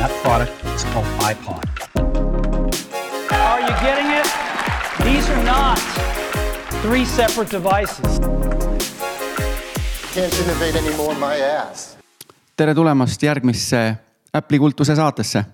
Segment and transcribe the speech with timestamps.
[0.00, 1.64] and that product is called iPod.
[3.32, 4.26] Are you getting it?
[5.04, 5.78] These are not
[6.82, 8.20] three separate devices.
[10.14, 11.96] Can't innovate anymore my ass.
[12.56, 13.96] tere tulemast järgmisse
[14.32, 15.44] Apple'i kultuse saatesse.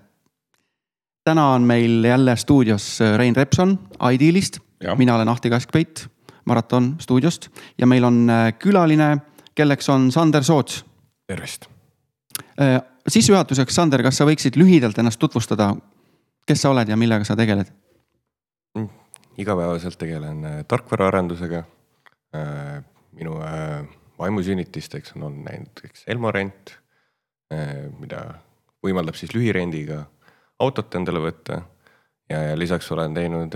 [1.23, 3.79] täna on meil jälle stuudios Rein Repson
[4.13, 4.59] Idealist,
[4.95, 6.07] mina olen Ahti Kaskpeit
[6.45, 9.17] Maraton stuudiost ja meil on äh, külaline,
[9.55, 10.85] kelleks on Sander Soots.
[11.27, 11.76] tervist.
[13.07, 15.73] Sissejuhatuseks, Sander, kas sa võiksid lühidalt ennast tutvustada?
[16.47, 17.67] kes sa oled ja millega sa tegeled?
[19.37, 21.63] igapäevaselt tegelen äh, tarkvaraarendusega.
[23.17, 23.85] minu äh,
[24.19, 26.73] vaimusünnitisteks on näiteks Elmorent,
[27.99, 28.21] mida
[28.83, 30.01] võimaldab siis lühirendiga
[30.59, 31.61] autot endale võtta.
[32.29, 33.55] ja, ja lisaks olen teinud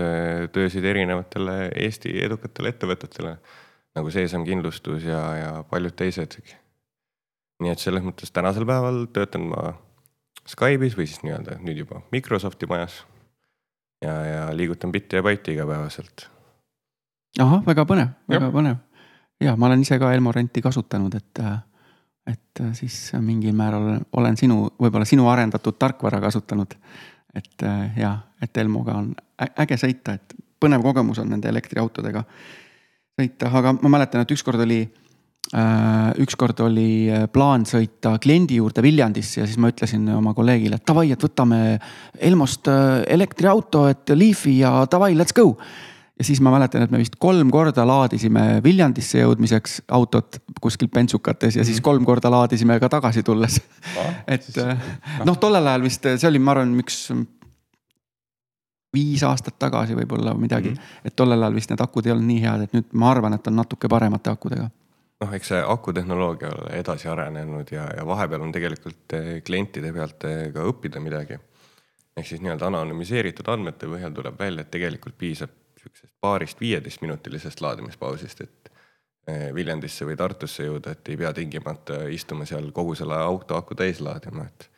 [0.52, 3.36] töösid erinevatele Eesti edukatele ettevõtetele
[3.96, 6.38] nagu Seesam kindlustus ja, ja paljud teised.
[7.62, 9.72] Nii et selles mõttes tänasel päeval töötan ma
[10.48, 13.02] Skype'is või siis nii-öelda nüüd juba Microsofti majas.
[14.02, 16.28] ja, ja liigutan bitti ja baiti igapäevaselt.
[17.40, 18.52] ahah, väga põnev, väga ja.
[18.52, 18.76] põnev.
[19.40, 21.44] ja ma olen ise ka Elmorenti kasutanud, et,
[22.26, 26.74] et siis mingil määral olen sinu, võib-olla sinu arendatud tarkvara kasutanud.
[27.34, 32.24] et ja, et Elmoga on äge sõita, et põnev kogemus on nende elektriautodega
[33.20, 34.82] sõita, aga ma mäletan, et ükskord oli
[36.22, 41.10] ükskord oli plaan sõita kliendi juurde Viljandisse ja siis ma ütlesin oma kolleegile, et davai,
[41.12, 41.58] et võtame
[42.16, 42.70] Elmost
[43.10, 45.58] elektriauto, et Leafi ja davai, let's go.
[46.16, 51.58] ja siis ma mäletan, et me vist kolm korda laadisime Viljandisse jõudmiseks autot kuskil Pentsukates
[51.58, 51.84] ja siis mhm.
[51.90, 53.60] kolm korda laadisime ka tagasi tulles
[54.38, 54.48] et
[55.26, 57.10] noh, tollel ajal vist see oli, ma arvan, üks
[58.92, 60.76] viis aastat tagasi võib-olla midagi mm.
[60.76, 61.08] -hmm.
[61.08, 63.46] et tollel ajal vist need akud ei olnud nii head, et nüüd ma arvan, et
[63.46, 64.68] on natuke paremate akudega.
[65.22, 70.26] Noh, eks see akutehnoloogia ole edasi arenenud ja, ja vahepeal on tegelikult eh, klientide pealt
[70.28, 71.38] eh, ka õppida midagi.
[72.16, 78.44] ehk siis nii-öelda anonüümiseeritud andmete põhjal tuleb välja, et tegelikult piisab sihukesest paarist viieteistminutilisest laadimispausist,
[78.44, 78.72] et
[79.28, 83.78] eh, Viljandisse või Tartusse jõuda, et ei pea tingimata istuma seal kogu selle auto aku
[83.78, 84.68] täis laadima, et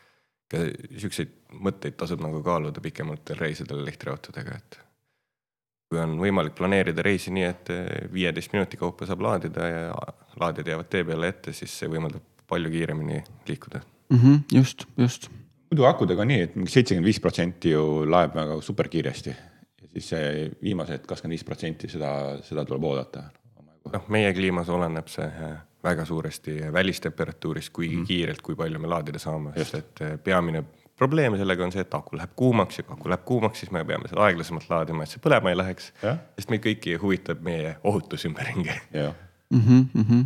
[0.54, 1.30] siukseid
[1.66, 4.76] mõtteid tasub nagu kaaluda pikematel reisidel elektriautodega, et
[5.90, 7.72] kui on võimalik planeerida reisi nii, et
[8.12, 9.88] viieteist minuti kaupa saab laadida ja
[10.40, 13.80] laadijad jäävad tee peale ette, siis see võimaldab palju kiiremini liikuda
[14.10, 14.18] mm.
[14.18, 15.30] -hmm, just, just.
[15.70, 19.88] muidu akudega on nii, et mingi seitsekümmend viis protsenti ju laeb väga super kiiresti ja
[19.92, 22.10] siis see viimased kakskümmend viis protsenti seda,
[22.42, 23.28] seda tuleb oodata.
[23.92, 25.30] noh, meie kliimas oleneb see
[25.84, 28.06] väga suuresti välistemperatuurist, kui mm.
[28.08, 30.64] kiirelt, kui palju me laadida saame, sest et eh, peamine
[30.96, 33.84] probleem sellega on see, et aku läheb kuumaks ja kui aku läheb kuumaks, siis me
[33.84, 35.90] peame seda aeglasemalt laadima, et see põlema ei läheks.
[36.38, 38.78] sest meid kõiki huvitab meie ohutus ümberringi.
[39.54, 40.24] Mm -hmm, mm -hmm.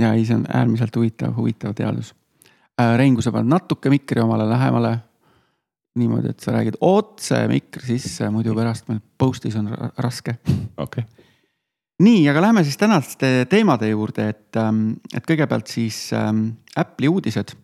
[0.00, 2.14] ja ei, see on äärmiselt huvitav, huvitav teadus
[2.80, 2.96] äh,.
[2.96, 4.98] Rein, kui sa paned natuke mikri omale lähemale.
[5.98, 10.38] niimoodi, et sa räägid otse mikri sisse, muidu pärast meil post'is on raske.
[10.76, 11.04] okei okay
[12.02, 17.54] nii, aga lähme siis tänaste teemade juurde, et, ähm, et kõigepealt siis ähm, Apple'i uudised.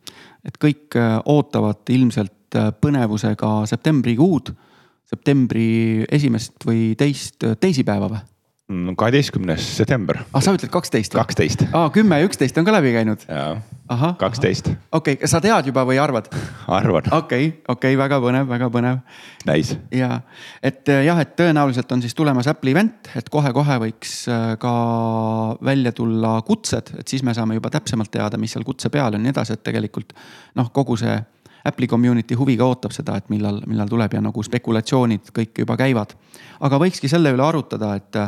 [0.45, 4.51] et kõik äh, ootavad ilmselt äh, põnevusega septembrikuud,
[5.09, 8.21] septembri esimest või teist teisipäeva või?
[8.97, 10.19] Kaheteistkümnes september.
[10.33, 11.13] ah, sa ütled kaksteist?
[11.13, 11.67] kaksteist.
[11.77, 13.21] aa, kümme ja üksteist on ka läbi käinud?
[13.29, 14.71] jaa, kaksteist.
[14.93, 16.31] okei okay,, sa tead juba või arvad?
[16.79, 17.11] arvan.
[17.13, 19.03] okei okay,, okei okay,, väga põnev, väga põnev.
[19.45, 19.77] Nice.
[19.93, 20.23] ja,
[20.65, 24.75] et äh, jah, et tõenäoliselt on siis tulemas Apple'i event, et kohe-kohe võiks äh, ka
[25.61, 29.21] välja tulla kutsed, et siis me saame juba täpsemalt teada, mis seal kutse peal on
[29.21, 30.17] ja nii edasi, et tegelikult
[30.57, 31.21] noh, kogu see
[31.65, 36.13] Apple'i community huviga ootab seda, et millal, millal tuleb ja nagu spekulatsioonid kõik juba käivad.
[36.61, 38.19] aga võikski selle üle arutada, et,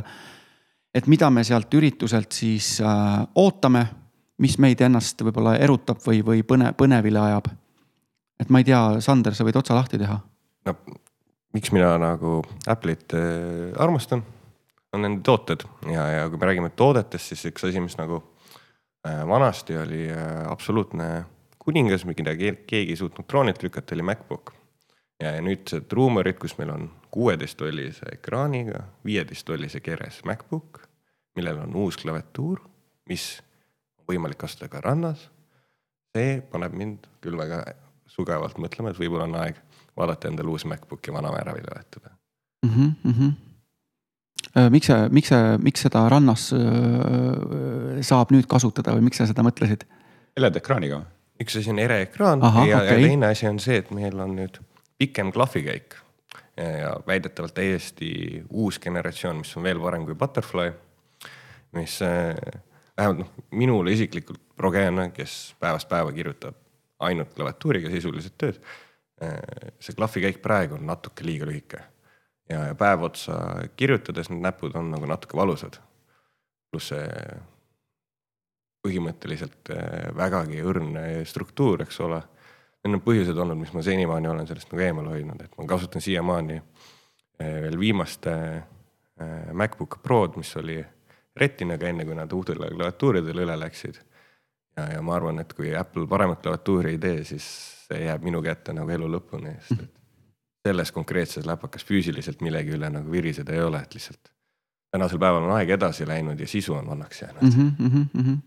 [0.94, 3.86] et mida me sealt ürituselt siis äh, ootame,
[4.38, 7.50] mis meid ennast võib-olla erutab või, või põne, põnevile ajab.
[8.40, 10.20] et ma ei tea, Sander, sa võid otsa lahti teha.
[10.66, 10.76] no
[11.56, 14.24] miks mina nagu Apple'it äh, armastan,
[14.92, 18.20] on nende tooted ja, ja kui me räägime toodetest, siis üks asi, mis nagu
[19.06, 21.24] äh, vanasti oli äh, absoluutne
[21.66, 24.54] kuningas, mida keegi ei suutnud troonilt lükata, oli MacBook.
[25.20, 30.82] ja, ja nüüdsed ruumorid, kus meil on kuueteisttollise ekraaniga, viieteisttollise keres MacBook,
[31.36, 32.60] millel on uus klaviatuur,
[33.08, 33.24] mis
[33.98, 35.30] on võimalik kasutada ka rannas.
[36.16, 37.64] see paneb mind küll väga
[38.08, 39.58] sugevalt mõtlema, et võib-olla on aeg
[39.96, 42.14] vaadata endale uus MacBook ja vana ära välja vahetada
[42.62, 42.70] mm.
[42.70, 44.70] -hmm, mm -hmm.
[44.70, 49.42] miks sa, miks sa, miks seda rannas äh, saab nüüd kasutada või miks sa seda
[49.42, 49.84] mõtlesid?
[50.36, 51.15] LED-ekraaniga või?
[51.42, 52.68] Üks asi on ereekraan ja, okay.
[52.70, 54.60] ja teine asi on see, et meil on nüüd
[54.98, 55.96] pikem klahvikäik.
[56.56, 60.72] ja väidetavalt täiesti uus generatsioon, mis on veel parem kui Butterfly.
[61.72, 62.34] mis äh,
[62.96, 66.56] vähemalt noh, minule isiklikult progeena, kes päevast päeva kirjutab
[66.98, 68.60] ainult klaviatuuriga sisuliselt tööd.
[69.80, 71.78] see klahvikäik praegu on natuke liiga lühike
[72.50, 73.36] ja, ja päev otsa
[73.76, 75.78] kirjutades need näpud on nagu natuke valusad.
[76.70, 77.06] pluss see
[78.86, 80.96] põhimõtteliselt äh, vägagi õrn
[81.26, 82.22] struktuur, eks ole.
[82.86, 86.04] Need on põhjused olnud, mis ma senimaani olen sellest nagu eemal hoidnud, et ma kasutan
[86.04, 88.62] siiamaani äh, veel viimast äh,
[89.52, 90.76] MacBook Prod, mis oli
[91.36, 93.98] retinaga, enne kui nad uutele klaviatuuridele üle läksid.
[94.76, 97.46] ja, ja ma arvan, et kui Apple paremat klaviatuuri ei tee, siis
[97.88, 99.92] see jääb minu kätte nagu elu lõpuni, sest et
[100.66, 104.32] selles konkreetses läpakas füüsiliselt millegi üle nagu viriseda ei ole, et lihtsalt
[104.96, 107.50] tänasel päeval on aeg edasi läinud ja sisu on vanaks jäänud mm.
[107.50, 108.38] -hmm, mm -hmm.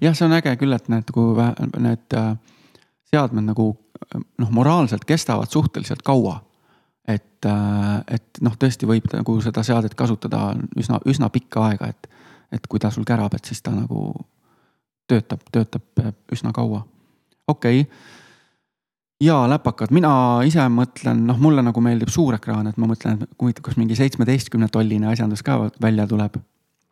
[0.00, 1.34] Jah, see on äge küll, et need, kui
[1.82, 2.34] need äh,
[3.12, 3.70] seadmed nagu
[4.14, 6.40] noh, moraalselt kestavad suhteliselt kaua.
[7.08, 12.08] et, äh, et noh, tõesti võib nagu seda seadet kasutada üsna, üsna pikka aega, et,
[12.52, 14.12] et kui ta sul kärab, et siis ta nagu
[15.08, 16.84] töötab, töötab üsna kaua.
[17.48, 18.22] okei okay
[19.24, 20.12] ja läpakad, mina
[20.46, 23.96] ise mõtlen, noh, mulle nagu meeldib suur ekraan, et ma mõtlen, et huvitav, kas mingi
[23.98, 26.40] seitsmeteistkümne tolline asjandus ka välja tuleb.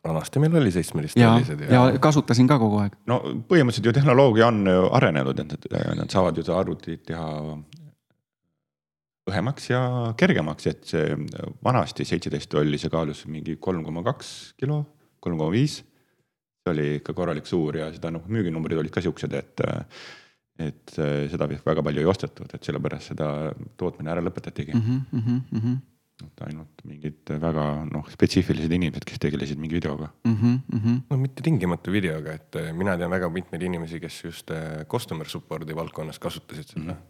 [0.03, 2.97] Vanasti meil oli seitsmeteist tollised ja, ja kasutasin ka kogu aeg.
[3.09, 3.19] no
[3.49, 5.67] põhimõtteliselt ju tehnoloogia on ju arenenud, et
[5.99, 7.27] nad saavad ju seda arvutit teha
[9.31, 9.83] õhemaks ja
[10.19, 11.15] kergemaks, et see
[11.63, 14.81] vanasti seitseteist tolli, see kaalus mingi kolm koma kaks kilo,
[15.23, 15.79] kolm koma viis.
[16.63, 19.65] see oli ikka korralik suur ja seda noh, müüginumbrid olid ka siuksed, et
[20.59, 23.27] et äh, seda väga palju ei ostetud, et sellepärast seda
[23.79, 24.83] tootmine ära lõpetatigi mm.
[24.83, 25.79] -hmm, mm -hmm.
[26.27, 30.35] Et ainult mingid väga noh, spetsiifilised inimesed, kes tegelesid mingi videoga mm.
[30.35, 31.01] -hmm.
[31.09, 35.27] no mitte tingimata videoga, et äh, mina tean väga mitmeid inimesi, kes just äh, customer
[35.29, 36.89] support'i valdkonnas kasutasid seda mm.
[36.89, 37.09] -hmm.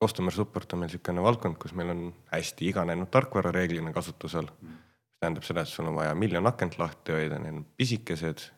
[0.00, 4.68] Customer support on meil niisugune valdkond, kus meil on hästi iganenud tarkvara reeglina kasutusel mm.
[4.68, 4.78] -hmm.
[5.20, 8.50] tähendab seda, et sul on vaja miljon akent lahti hoida, need on pisikesed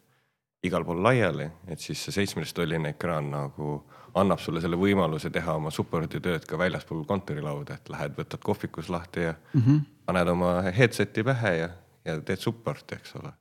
[0.62, 3.74] igal pool laiali, et siis see seitsmeteisttolline ekraan nagu
[4.18, 8.90] annab sulle selle võimaluse teha oma support'i tööd ka väljaspool kontorilauda, et lähed, võtad kohvikus
[8.92, 9.80] lahti ja mm -hmm.
[10.06, 11.68] paned oma headset'i pähe ja,
[12.04, 13.32] ja teed support'i, eks ole.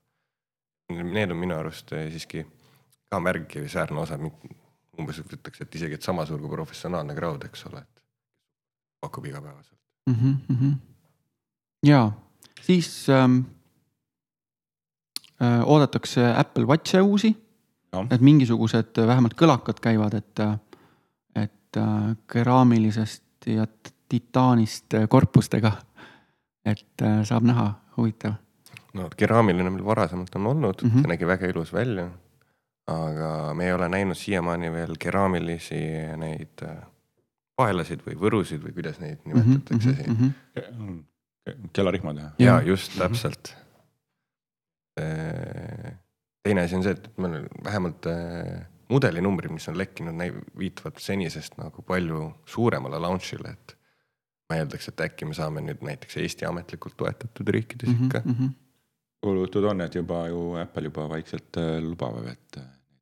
[0.92, 2.46] Need on minu arust eh, siiski
[3.10, 4.18] ka märkimisväärne osa,
[5.00, 8.04] umbes ütleks, et isegi, et sama suur kui professionaalne crowd, eks ole, et
[9.02, 9.80] pakub igapäevaselt
[10.10, 10.38] mm.
[10.50, 10.76] -hmm.
[11.84, 12.12] ja
[12.62, 13.61] siis ähm Äh,
[15.66, 17.36] oodatakse Apple Watch'e uusi.
[18.10, 20.40] et mingisugused vähemalt kõlakad käivad, et,
[21.36, 23.66] et äh, keraamilisest ja
[24.10, 25.72] titaanist korpustega.
[26.66, 28.34] et äh, saab näha, huvitav.
[28.94, 31.02] no keraamiline meil varasemalt on olnud mm, -hmm.
[31.02, 32.10] see nägi väga ilus välja.
[32.88, 35.82] aga me ei ole näinud siiamaani veel keraamilisi
[36.18, 36.66] neid
[37.56, 41.04] paelasid või võrusid või kuidas neid mhm, nimetatakse mm -hmm, siin mm.
[41.48, 41.70] -hmm.
[41.74, 42.22] kellarihmad.
[42.40, 43.61] ja just täpselt Äh,
[46.44, 50.18] teine asi on see, et meil vähemalt äh, mudelinumbrid, mis on lekkinud,
[50.60, 53.76] viitavad senisest nagu palju suuremale launch'ile, et
[54.50, 58.22] ma eeldaks, et äkki me saame nüüd näiteks Eesti ametlikult toetatud riikides mm -hmm, ikka
[58.26, 58.36] mm.
[58.40, 58.52] -hmm.
[59.22, 62.60] kuulutud on, et juba ju Apple juba vaikselt äh, lubab, et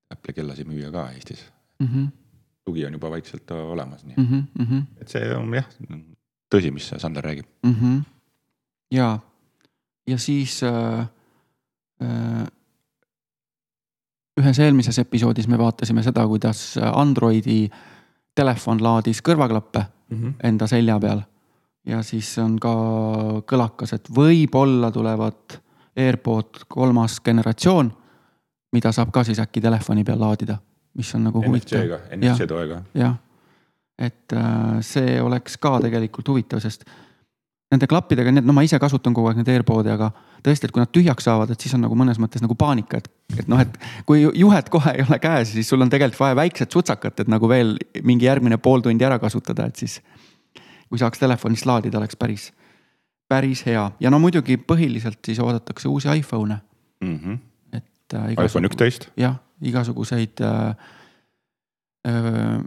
[0.09, 1.45] Apple'i kellasid müüa ka Eestis
[1.79, 1.87] mm.
[1.87, 2.07] -hmm.
[2.65, 4.83] tugi on juba vaikselt olemas, nii mm -hmm.
[5.01, 5.65] et see on jah
[6.55, 7.73] tõsi, mis Sander räägib mm.
[7.73, 8.03] -hmm.
[8.91, 9.19] ja,
[10.07, 11.18] ja siis äh Äh,
[14.39, 17.65] ühes eelmises episoodis me vaatasime seda, kuidas Androidi
[18.35, 20.33] telefon laadis kõrvaklappe mm -hmm.
[20.43, 21.21] enda selja peal.
[21.85, 22.73] ja siis on ka
[23.47, 25.59] kõlakas, et võib-olla tulevad
[25.97, 27.91] AirPod kolmas generatsioon,
[28.71, 30.57] mida saab ka siis äkki telefoni peal laadida,
[30.93, 31.79] mis on nagu huvitav.
[32.15, 32.81] NFC toega.
[32.93, 33.15] jah,
[33.97, 36.85] et äh, see oleks ka tegelikult huvitav, sest
[37.69, 40.09] nende klappidega, need, no ma ise kasutan kogu aeg neid AirPod'e, aga
[40.45, 43.09] tõesti, et kui nad tühjaks saavad, et siis on nagu mõnes mõttes nagu paanika, et,
[43.37, 43.75] et noh, et
[44.09, 47.49] kui juhet kohe ei ole käes, siis sul on tegelikult vaja väikset sutsakat, et nagu
[47.49, 49.99] veel mingi järgmine pool tundi ära kasutada, et siis.
[50.89, 52.47] kui saaks telefonist laadida, oleks päris,
[53.29, 56.57] päris hea ja no muidugi põhiliselt siis oodatakse uusi iPhone'e
[57.01, 57.19] mm.
[57.19, 57.37] -hmm.
[57.77, 58.31] et äh,.
[58.45, 59.11] iPhone üksteist.
[59.17, 60.75] jah, igasuguseid äh,
[62.07, 62.63] äh,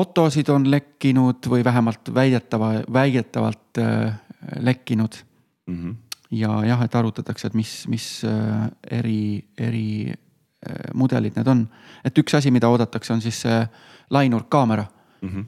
[0.00, 4.14] fotosid on lekkinud või vähemalt väidetava, väidetavalt äh,
[4.60, 5.20] lekkinud
[5.66, 5.76] mm.
[5.76, 5.96] -hmm.
[6.40, 11.66] ja jah, et arutatakse, et mis, mis äh, eri, eri äh, mudelid need on.
[12.04, 13.66] et üks asi, mida oodatakse, on siis see
[14.10, 14.86] lainurkkaamera
[15.22, 15.28] mm.
[15.28, 15.44] -hmm.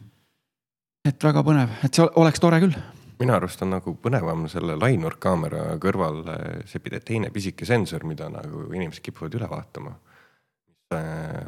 [1.09, 2.77] et väga põnev, et see oleks tore küll
[3.23, 6.25] minu arust on nagu põnevam selle lainurkkaamera kõrval
[6.67, 9.95] see teine pisike sensor, mida nagu inimesed kipuvad üle vaatama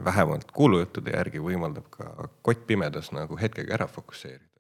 [0.04, 4.50] vähemalt kuulujuttude järgi võimaldab ka kottpimedas nagu hetkega ära fokusseerida.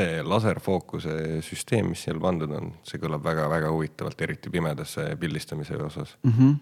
[0.00, 6.16] see laserfookuse süsteem, mis seal pandud on, see kõlab väga-väga huvitavalt, eriti pimedas pildistamise osas
[6.22, 6.32] mm.
[6.32, 6.54] -hmm.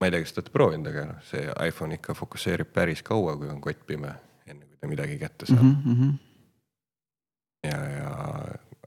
[0.00, 3.36] ma ei tea, kas te olete proovinud, aga noh, see iPhone ikka fokusseerib päris kaua,
[3.36, 4.12] kui on kott pime,
[4.46, 5.96] enne kui ta midagi kätte saab mm.
[5.96, 6.12] -hmm
[7.66, 8.10] ja, ja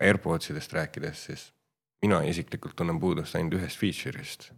[0.02, 1.54] AirPods idest rääkides, siis
[2.02, 4.52] mina isiklikult tunnen puudust ainult ühest feature'ist.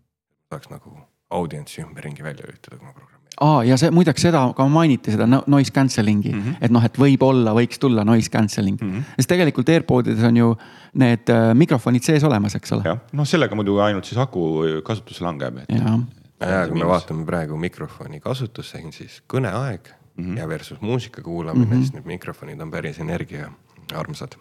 [0.49, 0.97] saaks nagu
[1.29, 3.23] audientsi ümberringi välja lülitada, kui ma programmeerin.
[3.41, 6.41] aa, ja see muideks seda ka mainiti, seda no- noise canceling'i mm.
[6.43, 6.55] -hmm.
[6.61, 8.91] et noh, et võib-olla võiks tulla noise cancelling mm.
[8.91, 9.17] -hmm.
[9.17, 10.55] sest tegelikult AirPodides on ju
[10.93, 12.83] need äh, mikrofonid sees olemas, eks ole.
[12.85, 15.99] jah, noh, sellega muidu ainult siis aku kasutus langeb, et ja,
[16.39, 20.37] ja kui me vaatame praegu mikrofoni kasutusse, siis kõneaeg mm -hmm.
[20.37, 21.77] ja versus muusika kuulamine mm, -hmm.
[21.77, 24.37] siis need mikrofonid on päris energiaarmsad.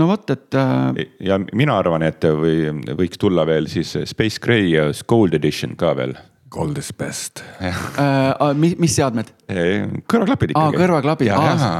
[0.00, 4.70] No vot, et äh, ja mina arvan, et või võiks tulla veel siis Space Gray
[4.72, 6.16] ja Gold Edition ka veel.
[6.52, 7.40] Gold is best.
[7.64, 9.30] äh, mis, mis seadmed?
[9.48, 10.82] kõrvaklapid aa, ikkagi.
[10.82, 11.30] kõrvaklapid,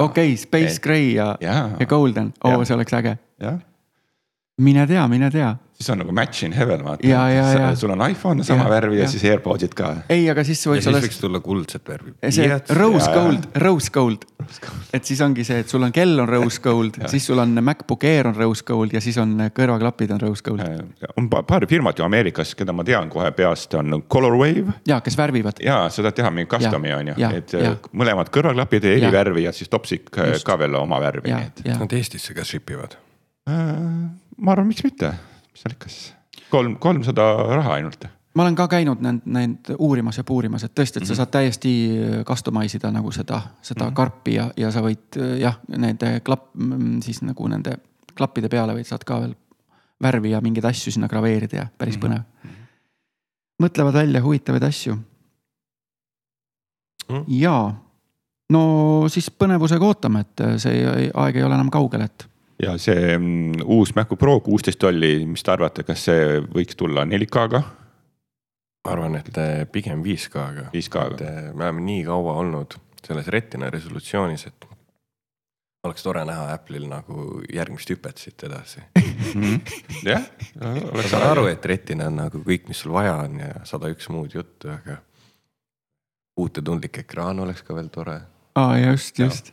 [0.04, 1.66] okei Space Gray ja, jaa.
[1.81, 3.19] ja Golden, oo see oleks äge.
[4.62, 5.52] mine tea, mine tea.
[5.82, 7.74] Siis on nagu match in heaven, vaata Ja, ja, ja..
[7.76, 9.08] sul on iPhone sama Ja, värvi ja ja.
[9.10, 9.92] siis AirPodsid ka.
[10.08, 12.14] ei, aga siis ja võiks siis olla võiks tulla kuldset värvi.
[12.30, 12.48] see
[12.78, 13.14] rose Jaa.
[13.18, 14.24] gold, rose gold.
[14.94, 18.04] et siis ongi see, et sul on kell on rose gold, siis sul on MacBook
[18.04, 20.62] Air on rose gold ja siis on kõrvaklapid on rose gold.
[21.16, 25.16] on pa- paar firmat ju Ameerikas, keda ma tean kohe peast, on Colorwave ja kes
[25.18, 25.60] värvivad.
[25.64, 27.74] ja seda teha mingi custom'i Ja, on ju ja,, et ja.
[27.92, 29.10] mõlemad kõrvaklapid eri Ja.
[29.12, 30.44] värvi ja siis topsik Just.
[30.46, 32.96] ka veel oma värvi, ja ja Nad Eestisse ka ship ivad.
[34.36, 35.12] ma arvan, miks mitte,
[35.52, 36.14] mis seal ikka siis,
[36.50, 38.06] kolm, kolmsada raha ainult.
[38.35, 41.75] ma olen ka käinud need, need uurimas ja puurimas, et tõesti, et sa saad täiesti
[42.28, 43.94] customize ida nagu seda, seda mm -hmm.
[43.94, 46.50] karpi ja, ja sa võid jah, nende klapp,
[47.04, 47.78] siis nagu nende
[48.16, 49.35] klappide peale võid, saad ka veel
[50.02, 52.23] värvi ja mingeid asju sinna graveerida ja päris mm -hmm.
[52.42, 52.52] põnev.
[53.62, 54.99] mõtlevad välja huvitavaid asju
[57.12, 57.25] Mm.
[57.28, 57.54] ja
[58.52, 58.62] no
[59.12, 62.26] siis põnevusega ootame, et see aeg ei ole enam kaugel, et
[62.62, 67.06] ja see mm, uus MacBook Pro kuusteist tolli, mis te arvate, kas see võiks tulla
[67.09, 67.62] 4K-ga?
[68.82, 70.68] ma arvan, et eh, pigem 5K-ga.
[70.75, 71.14] 5K-ga.
[71.14, 74.66] et eh, me oleme nii kaua olnud selles retina resolutsioonis, et
[75.87, 78.82] oleks tore näha Apple'il nagu järgmist hüpet siit edasi.
[80.11, 80.26] jah,
[80.62, 84.11] ma saan aru, et retina on nagu kõik, mis sul vaja on ja sada üks
[84.12, 85.00] muud juttu, aga
[86.38, 88.21] puutetundlik ekraan oleks ka veel tore.
[88.59, 89.52] aa just, just.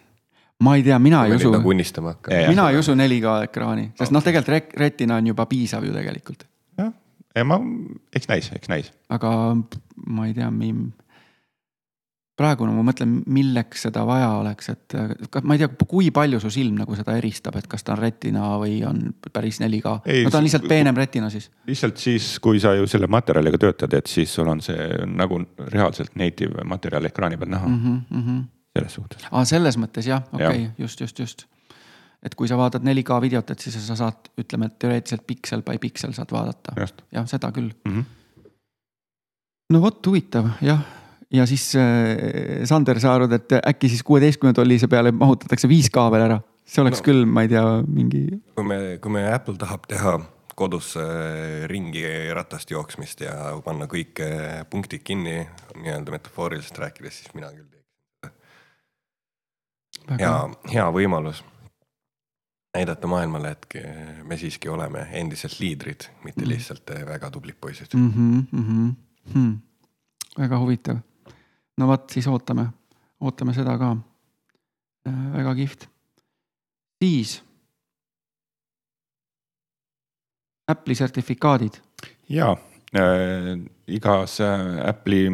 [0.64, 2.50] Ma ei tea, mina ei usu, nagu unistama hakka Ja, ja.
[2.54, 6.44] mina ei usu 4K ekraani, sest noh, tegelikult rek- retina on juba piisav ju tegelikult,
[6.78, 6.92] jah,
[7.46, 7.60] ma,
[8.16, 8.92] eks näis, eks näis.
[9.10, 9.32] aga
[10.08, 10.50] ma ei tea,
[12.40, 14.96] praegu no ma mõtlen, milleks seda vaja oleks, et
[15.44, 18.54] ma ei tea, kui palju su silm nagu seda eristab, et kas ta on retina
[18.62, 19.02] või on
[19.34, 19.96] päris 4K.
[20.08, 21.50] Ei, no ta on lihtsalt peenem retina siis.
[21.68, 25.42] lihtsalt siis, kui sa ju selle materjaliga töötad, et siis sul on see nagu
[25.74, 28.00] reaalselt native materjal ekraani peal näha mm Mhm,
[28.30, 28.48] -hmm.
[28.80, 29.26] Selles suhtes.
[29.32, 31.46] aa, selles mõttes jah, okei okay,, just, just, just.
[32.26, 35.82] et kui sa vaatad 4K videot, et siis sa saad, ütleme, et teoreetiliselt piksel by
[35.82, 36.76] piksel saad vaadata.
[37.12, 37.98] jah, seda küll mm.
[38.00, 38.54] -hmm.
[39.74, 40.82] no vot, huvitav jah,
[41.32, 46.28] ja siis äh, Sander, sa arvad, et äkki siis kuueteistkümne tollise peale mahutatakse 5K veel
[46.30, 46.42] ära?
[46.66, 47.06] see oleks no.
[47.06, 50.20] Küll, ma ei tea, mingi, kui me, kui me Apple tahab teha
[50.60, 50.94] kodus
[51.72, 52.04] ringi
[52.36, 55.42] ratast jooksmist ja panna kõik äh, punktid kinni
[55.80, 57.79] nii-öelda metafooriliselt rääkides, siis mina küll teeks.
[60.18, 61.44] hea, hea võimalus
[62.74, 63.66] näidata maailmale, et
[64.24, 67.88] me siiski oleme endiselt liidrid, mitte lihtsalt äh, väga tublid poisid.
[67.94, 68.10] mm.
[68.10, 68.94] -hmm, mm -hmm.
[69.34, 69.60] Hmm.
[70.38, 70.98] väga huvitav.
[71.78, 72.68] no vot, siis ootame,
[73.22, 73.98] ootame seda ka.
[75.34, 75.90] väga kihvt.
[77.04, 77.44] siis.
[80.72, 81.74] Apple'i sertifikaadid,
[82.30, 85.30] ja äh, igas äh, Apple'i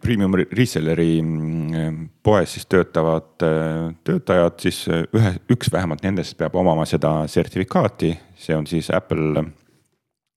[0.00, 6.54] premium reseller'i mm, poes siis töötavad äh, töötajad, siis äh, ühe, üks vähemalt nendest peab
[6.58, 9.44] omama seda sertifikaati, see on siis Apple,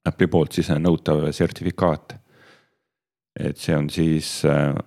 [0.06, 2.18] Apple'i poolt siis nõutav sertifikaat.
[3.36, 4.46] et see on siis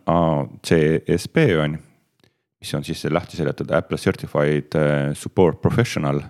[0.09, 1.79] ACSP on,
[2.59, 4.73] mis on siis lahti seletatud Apple Certified
[5.15, 6.23] Support Professional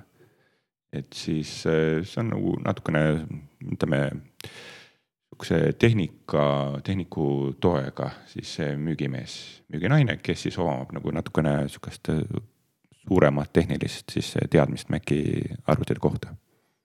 [0.92, 3.04] et siis see on nagu natukene,
[3.62, 4.00] ütleme,
[5.38, 12.22] sihukese tehnika, tehniku toega siis see müügimees, müüginaine, kes siis omab nagu natukene sihukest äh,
[13.06, 16.34] suuremat tehnilist siis teadmist Maci arvutite kohta.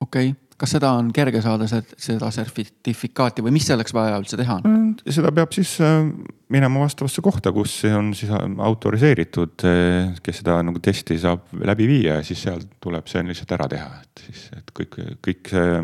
[0.01, 4.59] okei okay., kas seda on kerge saada, seda sertifikaati või mis selleks vaja üldse teha
[4.61, 4.93] on?
[5.09, 6.05] seda peab siis äh,
[6.53, 9.65] minema vastavasse kohta, kus see on siis autoriseeritud,
[10.23, 13.91] kes seda nagu testi saab läbi viia ja siis seal tuleb see lihtsalt ära teha,
[14.03, 15.83] et siis, et kõik, kõik see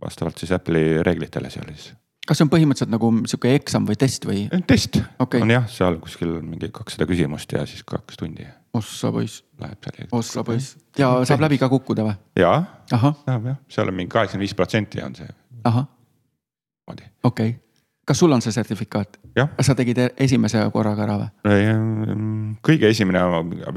[0.00, 1.92] vastavalt siis Apple'i reeglitele seal siis.
[2.28, 4.46] Kas see on põhimõtteliselt nagu sihuke eksam või test või?
[4.68, 5.42] test Okei.
[5.44, 8.46] on jah, seal kuskil mingi kakssada küsimust ja siis kaks tundi
[8.78, 10.10] ossa poiss, läheb seal.
[10.12, 12.18] ossa poiss ja saab läbi ka kukkuda või?
[12.38, 12.52] ja,
[12.90, 15.30] saab jah, seal on mingi kaheksakümmend viis protsenti on see
[15.68, 15.88] ahah,
[16.90, 17.54] okei okay..
[18.08, 19.16] kas sul on see sertifikaat?
[19.64, 22.58] sa tegid e- esimese korraga ära või?
[22.68, 23.24] kõige esimene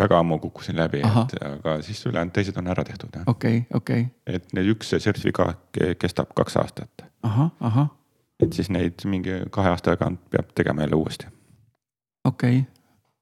[0.04, 4.52] väga ammu kukkusin läbi, et aga siis ülejäänud teised on ära tehtud okei, okei, et
[4.58, 7.08] need üks sertifikaat ke- kestab kaks aastat.
[7.24, 7.90] ahah, ahah,
[8.42, 11.28] et siis neid mingi kahe aasta tagant peab tegema jälle uuesti.
[12.26, 12.70] okei okay.,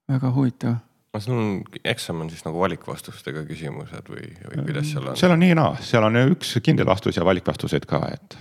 [0.10, 0.76] väga huvitav
[1.14, 5.18] no sul on, eksam on siis nagu valikvastustega küsimused või, või kuidas seal on?
[5.18, 8.38] seal on nii ja naa, seal on üks kindel vastus ja valikvastused ka, et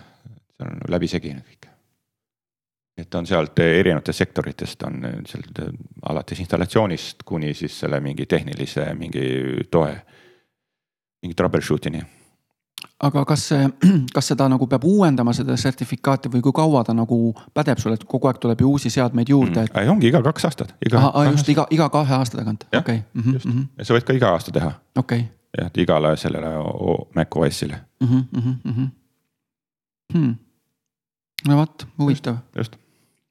[0.56, 1.70] seal on läbisegi kõik.
[2.98, 5.62] et on sealt erinevatest sektoritest on sealt
[6.10, 9.24] alates installatsioonist kuni siis selle mingi tehnilise mingi
[9.70, 9.94] toe,
[11.22, 12.02] mingi troubleshoot'ini.
[13.06, 13.68] Aga kas see,
[14.16, 17.18] kas seda nagu peab uuendama, seda sertifikaati või kui kaua ta nagu
[17.54, 19.92] pädeb sul, et kogu aeg tuleb ju uusi seadmeid juurde, et mm.
[19.94, 20.74] ongi iga kaks aastat.
[21.30, 24.72] just iga, iga kahe aasta tagant, okei, mhm, just, sa võid ka iga aasta teha.
[24.98, 25.26] Okei,
[25.58, 26.54] jah, et igale sellele
[27.14, 28.88] Mac OS-ile, mhm,
[30.08, 30.38] Hmm.
[31.44, 32.78] no vot, huvitav, just.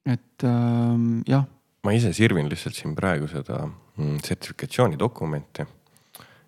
[0.06, 1.42] et ähm, jah.
[1.82, 5.66] Ma ise sirvin lihtsalt siin praegu seda mm, sertifikatsioonidokumenti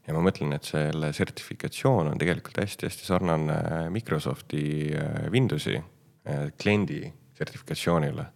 [0.06, 3.56] ja ma mõtlen, et selle sertifikatsioon on tegelikult hästi-hästi sarnane
[3.94, 4.62] Microsofti
[4.96, 7.02] äh, Windowsi äh, kliendi
[7.38, 8.26] sertifikatsioonile.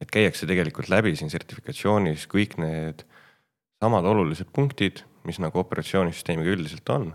[0.00, 3.06] et käiakse tegelikult läbi siin sertifikatsioonis kõik need
[3.80, 7.14] samad olulised punktid, mis nagu operatsioonisüsteemiga üldiselt on.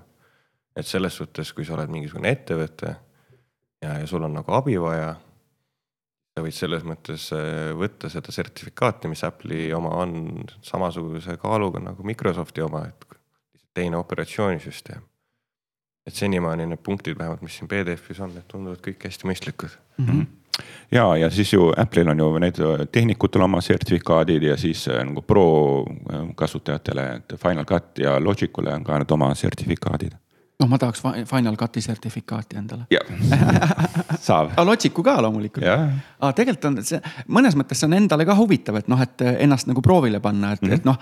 [0.76, 2.96] et selles suhtes, kui sa oled mingisugune ettevõte
[3.82, 5.16] ja, ja sul on nagu abi vaja
[6.32, 12.06] sa võid selles mõttes äh, võtta seda sertifikaati, mis Apple'i oma on samasuguse kaaluga nagu
[12.08, 13.11] Microsofti oma, et
[13.74, 15.02] teine operatsioonisüsteem.
[16.08, 20.06] et senimaani need punktid vähemalt, mis siin PDF-is on, need tunduvad kõik hästi mõistlikud mm.
[20.06, 20.24] Mhm.
[20.92, 22.58] ja, ja siis ju Apple'il on ju need
[22.92, 25.46] tehnikutel oma sertifikaadid ja siis äh, nagu pro
[26.36, 30.18] kasutajatele, et Final Cut ja Logicule on ka need oma sertifikaadid.
[30.60, 32.84] noh, ma tahaks fi- Final Cut'i sertifikaati endale.
[34.28, 34.52] saab.
[34.56, 35.66] aga Logicu ka loomulikult.
[35.66, 39.68] aga tegelikult on see mõnes mõttes see on endale ka huvitav, et noh, et ennast
[39.70, 40.74] nagu proovile panna, et mm, -hmm.
[40.74, 40.98] et noh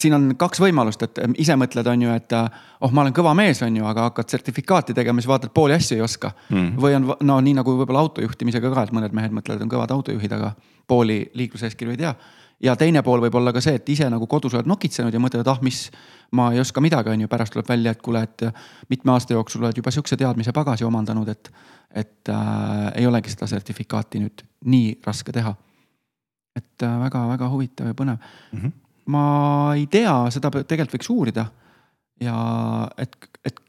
[0.00, 3.60] siin on kaks võimalust, et ise mõtled, on ju, et oh, ma olen kõva mees,
[3.66, 6.70] on ju, aga hakkad sertifikaati tegema, siis vaatad, pooli asju ei oska mm..
[6.80, 10.34] või on no nii nagu võib-olla autojuhtimisega ka, et mõned mehed mõtlevad, on kõvad autojuhid,
[10.38, 10.54] aga
[10.90, 12.14] pooli liikluseeskirju ei tea.
[12.64, 15.48] ja teine pool võib olla ka see, et ise nagu kodus oled nokitsenud ja mõtled,
[15.50, 15.86] ah, mis,
[16.32, 18.46] ma ei oska midagi, on ju, pärast tuleb välja, et kuule, et
[18.90, 21.52] mitme aasta jooksul oled juba sihukese teadmise pagasi omandanud, et,
[21.94, 25.54] et äh, ei olegi seda sertifikaati nüüd nii raske teha.
[26.54, 28.58] et väga-väga huvitav ja põnev mm.
[28.60, 28.83] -hmm.
[29.12, 29.26] Ma
[29.76, 31.48] ei tea, seda tegelikult võiks uurida
[32.22, 32.38] ja
[32.98, 33.60] et, et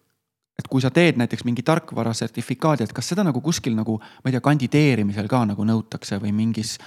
[0.56, 4.32] et kui sa teed näiteks mingi tarkvara sertifikaadi, et kas seda nagu kuskil nagu, ma
[4.32, 6.78] ei tea, kandideerimisel ka nagu nõutakse või mingis.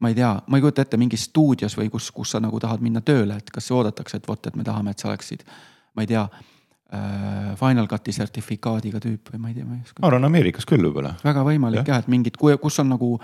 [0.00, 2.80] ma ei tea, ma ei kujuta ette mingis stuudios või kus, kus sa nagu tahad
[2.80, 5.42] minna tööle, et kas oodatakse, et vot, et me tahame, et sa oleksid,
[5.94, 7.56] ma ei tea äh,.
[7.58, 10.86] Final Cut'i sertifikaadiga tüüp või ma ei tea, ma ei oska ma arvan Ameerikas küll
[10.86, 11.16] võib-olla.
[11.24, 13.18] väga võimalik jah ja,, et mingid, kus on nagu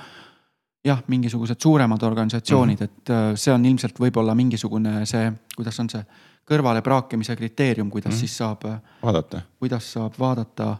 [0.84, 3.02] jah, mingisugused suuremad organisatsioonid mm, -hmm.
[3.02, 6.04] et äh, see on ilmselt võib-olla mingisugune see, kuidas on see
[6.44, 8.20] kõrvalepraakimise kriteerium, kuidas mm -hmm.
[8.20, 8.64] siis saab,
[9.02, 9.40] vaadata.
[9.58, 10.76] kuidas saab vaadata.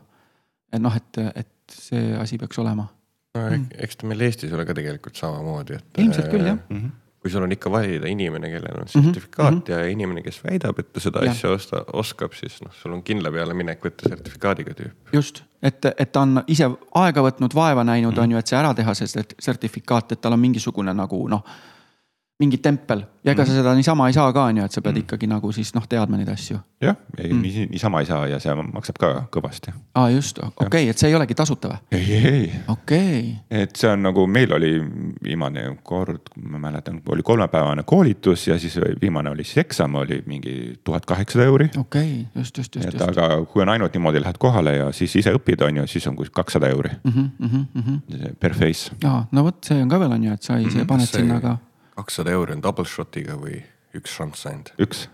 [0.73, 2.87] et noh, et, et see asi peaks olema.
[3.35, 3.67] no mm.
[3.79, 5.99] eks ta meil Eestis ole ka tegelikult samamoodi, et.
[5.99, 6.59] ilmselt küll jah.
[7.25, 9.71] Kui sul on ikka valida inimene, kellel on sertifikaat mm -hmm.
[9.73, 11.33] ja inimene, kes väidab, et ta seda Jah.
[11.33, 15.13] asja osta, oskab, siis noh, sul on kindla peale minek võtta sertifikaadiga tüüp.
[15.13, 18.23] just, et, et ta on ise aega võtnud, vaeva näinud mm, -hmm.
[18.23, 21.45] on ju, et see ära teha, see sert- sertifikaat, et tal on mingisugune nagu noh,
[22.41, 24.97] mingi tempel ja ega sa seda niisama ei saa ka, on ju, et sa pead
[25.05, 26.57] ikkagi nagu siis noh, teadma neid asju.
[26.83, 27.43] jah, ei mm.
[27.45, 29.71] nii, niisama ei saa ja see maksab ka kõvasti.
[29.95, 31.79] aa, just, okei okay,, et see ei olegi tasuta või?
[31.95, 34.73] ei, ei, ei, okei okay., et see on nagu meil oli
[35.25, 40.57] viimane kord, ma mäletan, oli kolmepäevane koolitus ja siis viimane oli siis eksam oli mingi
[40.85, 41.69] tuhat kaheksasada euri.
[41.79, 43.07] okei okay,, just, just, just, et just.
[43.15, 46.19] aga kui on ainult niimoodi lähed kohale ja siis ise õpid, on ju, siis on
[46.19, 47.13] kuskil kakssada euri mm.
[47.13, 48.35] -hmm, mm -hmm.
[48.41, 48.91] per face.
[49.05, 51.41] aa, no vot, see on ka veel on ju, et sa ise paned see- sinna
[51.41, 51.57] ka.
[51.97, 53.61] Kakssada euri on double shot'iga või
[53.95, 55.09] üks šanss ainult üks.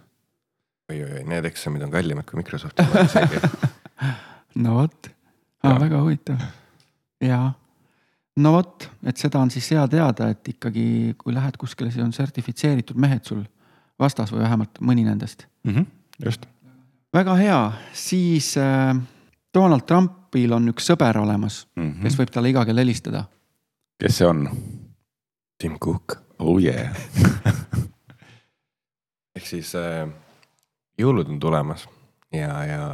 [0.91, 2.83] või need eksamid on kallimad kui Microsofti
[4.65, 5.11] no vot,
[5.63, 6.41] väga huvitav.
[7.23, 7.53] jaa,
[8.41, 12.13] no vot, et seda on siis hea teada, et ikkagi, kui lähed kuskile, siis on
[12.17, 13.43] sertifitseeritud mehed sul
[14.01, 15.45] vastas või vähemalt mõni nendest.
[15.69, 15.85] Mhm,
[16.25, 16.47] just.
[17.15, 17.61] väga hea,
[17.93, 18.97] siis äh,
[19.55, 21.93] Donald Trumpil on üks sõber olemas mm, Mhm.
[21.93, 22.03] -hmm.
[22.03, 23.25] kes võib talle iga kell helistada.
[24.01, 24.49] kes see on?
[25.59, 26.17] Tim Cook.
[26.41, 26.97] Oh yeah.
[29.37, 30.09] ehk siis äh,
[30.99, 31.87] jõulud on tulemas
[32.33, 32.85] ja, ja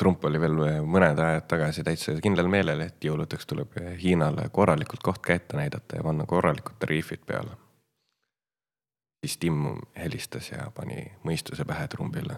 [0.00, 0.54] Trump oli veel
[0.88, 6.06] mõned ajad tagasi täitsa kindlal meelel, et jõuludeks tuleb Hiinale korralikult koht kätte näidata ja
[6.06, 7.56] panna korralikud tariifid peale.
[9.20, 12.36] siis Tim helistas ja pani mõistuse pähe Trumpile.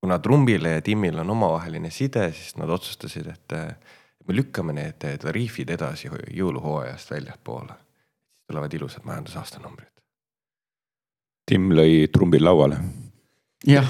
[0.00, 3.76] kuna Trumpile ja Timil on omavaheline side, siis nad otsustasid, et äh,
[4.28, 7.85] me lükkame need tariifid edasi jõuluhooajast väljapoole.
[8.46, 9.92] Tulevad ilusad majandusaasta numbrid.
[11.46, 12.78] Tim lõi trumbil lauale.
[13.66, 13.86] jah.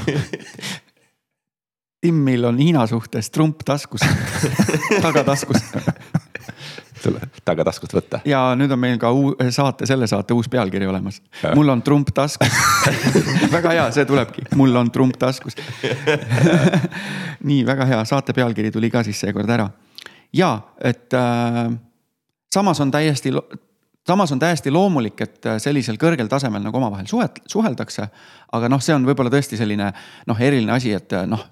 [2.01, 4.01] Timmil on Hiina suhtes trump taskus,
[5.03, 5.63] tagataskus
[7.45, 8.21] tagataskust võtta.
[8.29, 11.21] ja nüüd on meil ka uu- saate, selle saate uus pealkiri olemas.
[11.55, 12.49] mul on trump taskus.
[13.57, 15.57] väga hea, see tulebki, mul on trump taskus.
[17.49, 19.69] nii väga hea, saate pealkiri tuli ka siis seekord ära.
[20.33, 21.73] ja et äh,
[22.53, 23.33] samas on täiesti,
[24.07, 28.09] samas on täiesti loomulik, et äh, sellisel kõrgel tasemel nagu omavahel suhet-, suheldakse.
[28.53, 29.93] aga noh, see on võib-olla tõesti selline
[30.27, 31.49] noh, eriline asi, et äh, noh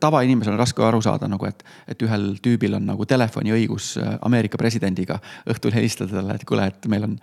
[0.00, 4.58] tavainimesel on raske aru saada nagu, et, et ühel tüübil on nagu telefoniõigus äh, Ameerika
[4.58, 7.14] presidendiga õhtul helistada talle, et kuule, et meil on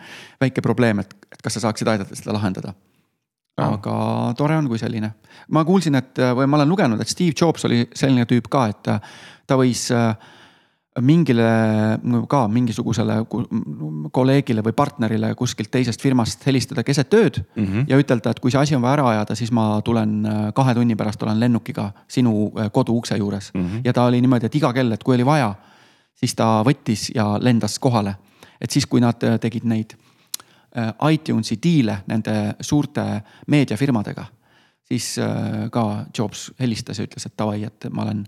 [0.42, 2.74] väike probleem, et, et kas sa saaksid aidata seda lahendada.
[3.62, 3.94] aga
[4.38, 5.12] tore on, kui selline.
[5.50, 8.94] ma kuulsin, et või ma olen lugenud, et Steve Jobs oli selline tüüp ka, et
[8.96, 9.02] äh,
[9.48, 10.16] ta võis äh,
[11.00, 11.44] mingile
[12.28, 13.16] ka mingisugusele
[14.12, 17.66] kolleegile või partnerile kuskilt teisest firmast helistada keset ööd mm.
[17.66, 17.86] -hmm.
[17.88, 20.74] ja ütelda, et kui see asi on vaja ära ajada, siis ma tulen äh, kahe
[20.76, 23.62] tunni pärast olen lennukiga sinu äh, kodu ukse juures mm.
[23.62, 23.82] -hmm.
[23.86, 25.56] ja ta oli niimoodi, et iga kell, et kui oli vaja,
[26.16, 28.16] siis ta võttis ja lendas kohale.
[28.62, 29.96] et siis, kui nad äh, tegid neid
[31.12, 34.26] iTunesi diile nende suurte meediafirmadega,
[34.84, 35.20] siis
[35.72, 38.28] ka Jobs helistas ja ütles, et davai, et ma olen,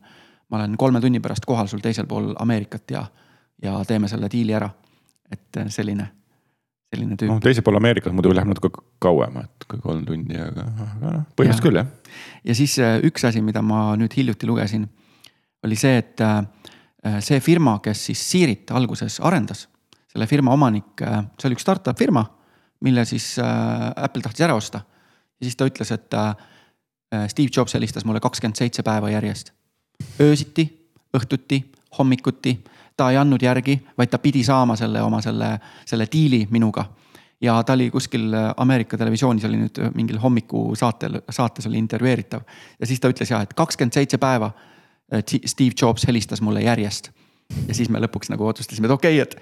[0.50, 3.06] ma olen kolme tunni pärast kohal sul teisel pool Ameerikat ja,
[3.64, 4.70] ja teeme selle diili ära.
[5.32, 6.06] et äh, selline,
[6.94, 8.70] selline tüüp noh, teisel pool Ameerikas muidu läheb natuke
[9.02, 11.90] kauem, et kui kolm tundi, aga, aga noh, põhimõtteliselt küll jah.
[12.44, 14.86] ja siis äh, üks asi, mida ma nüüd hiljuti lugesin,
[15.66, 16.44] oli see, et äh,
[17.24, 19.68] see firma, kes siis Siirit alguses arendas,
[20.14, 21.02] selle firma omanik,
[21.40, 22.22] see oli üks startup firma,
[22.86, 24.84] mille siis Apple tahtis ära osta.
[25.40, 26.16] ja siis ta ütles, et
[27.32, 29.52] Steve Jobs helistas mulle kakskümmend seitse päeva järjest.
[30.22, 30.66] öösiti,
[31.18, 31.64] õhtuti,
[31.98, 32.58] hommikuti,
[32.98, 36.86] ta ei andnud järgi, vaid ta pidi saama selle oma selle, selle diili minuga
[37.44, 42.42] ja ta oli kuskil Ameerika televisioonis oli nüüd mingil hommikusaatel, saates oli intervjueeritav.
[42.80, 44.52] ja siis ta ütles ja, et kakskümmend seitse päeva
[45.46, 47.12] Steve Jobs helistas mulle järjest.
[47.68, 49.36] ja siis me lõpuks nagu otsustasime, et okei okay,, et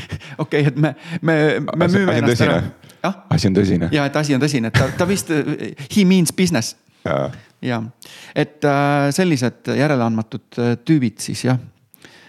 [0.44, 1.34] okei okay,, et me, me,
[1.76, 2.62] me müüme ennast ära
[3.30, 3.88] asi on tõsine.
[3.92, 5.32] ja et asi on tõsine, et ta, ta vist,
[5.96, 6.76] he means business
[7.64, 7.82] ja
[8.34, 11.58] et äh, sellised järeleandmatud äh, tüübid siis jah,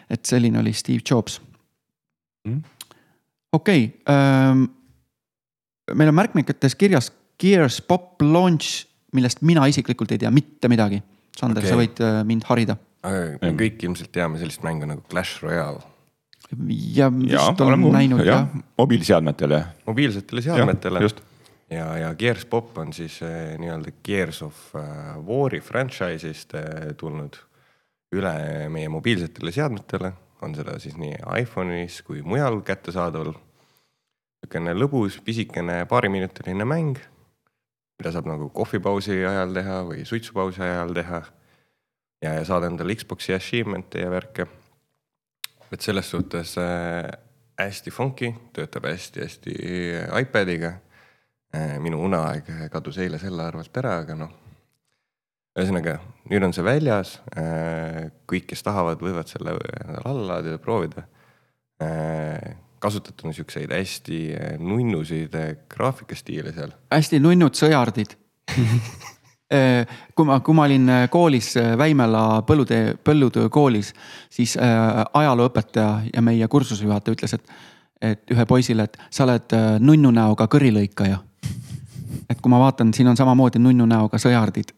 [0.10, 1.42] et selline oli Steve Jobs
[2.48, 2.62] Mm..
[3.52, 4.68] okei okay,,
[5.92, 11.02] meil on märkmikutes kirjas Gears Pop Launch, millest mina isiklikult ei tea mitte midagi.
[11.36, 15.04] Sander okay., sa võid äh, mind harida aga me kõik ilmselt teame sellist mängu nagu
[15.12, 15.82] Clash Royale.
[16.96, 19.64] ja ja vist olen oleme näinud jah jah, mobiilseadmetele.
[19.88, 21.04] mobiilsetele seadmetele.
[21.08, 21.22] just.
[21.70, 27.38] ja, ja Gears Pop on siis äh, nii-öelda Gears of äh, War'i franchise'ist äh, tulnud
[28.16, 28.34] üle
[28.74, 33.36] meie mobiilsetele seadmetele, on seda siis nii iPhone'is kui mujal kättesaadaval.
[34.40, 36.98] niisugune lõbus, pisikene paariminutiline mäng,
[38.00, 41.22] mida saab nagu kohvipausi ajal teha või suitsupausi ajal teha.
[42.24, 44.48] ja, ja saada endale Xbox'i achievement'e ja värke.
[45.72, 47.12] et selles suhtes äh,
[47.60, 49.54] hästi funky, töötab hästi-hästi
[50.22, 50.80] iPad'iga.
[51.82, 54.34] Minu uneaeg kadus eile selle arvelt ära, aga noh.
[55.58, 55.96] ühesõnaga,
[56.30, 58.12] nüüd on see väljas äh,.
[58.30, 59.56] kõik, kes tahavad, võivad selle
[60.04, 61.08] alla laadida, proovida
[61.82, 62.54] äh,.
[62.80, 66.76] kasutatud on siukseid hästi äh, nunnusid äh, graafikastiile seal.
[66.94, 68.14] hästi nunnud sõjardid.
[70.16, 73.94] kui ma, kui ma olin äh, koolis äh, Väimela põllutee, põllutöö koolis,
[74.30, 77.56] siis äh, ajalooõpetaja ja meie kursusejuhataja ütles, et,
[78.12, 81.24] et ühe poisile, et sa oled äh, nunnu näoga kõrilõikaja.
[82.30, 84.74] Et kui ma vaatan, siin on samamoodi nunnu näoga sõjardid.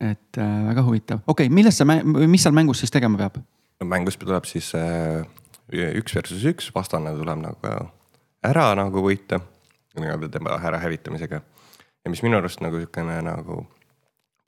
[0.00, 3.38] et äh, väga huvitav, okei okay,, millest see, mis seal mängus siis tegema peab?
[3.84, 5.24] mängus tuleb siis äh,
[5.72, 7.74] üks versus üks, vastane tuleb nagu
[8.44, 9.40] ära nagu võita,
[9.98, 11.40] nii-öelda tema ära hävitamisega.
[12.04, 13.64] ja mis minu arust nagu niisugune nagu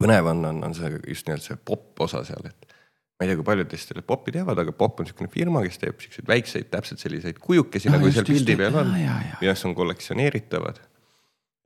[0.02, 2.76] põnev on, on, on see just nimelt see popp osa seal, et
[3.16, 5.80] ma ei tea, kui paljud teist selle poppi teavad, aga Popp on niisugune firma, kes
[5.80, 9.74] teeb siukseid väikseid, täpselt selliseid kujukesi Aa, nagu just, seal pildi peal on mis on
[9.78, 10.82] kollektsioneeritavad.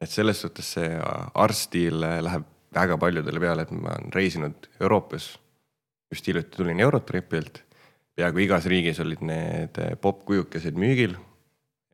[0.01, 0.91] Et selles suhtes see
[1.35, 5.39] art-stiil läheb väga paljudele peale, et ma olen reisinud Euroopas.
[6.11, 7.63] just hiljuti tulin Eurotripilt,
[8.17, 11.17] peaaegu igas riigis olid need popp-kujukesed müügil.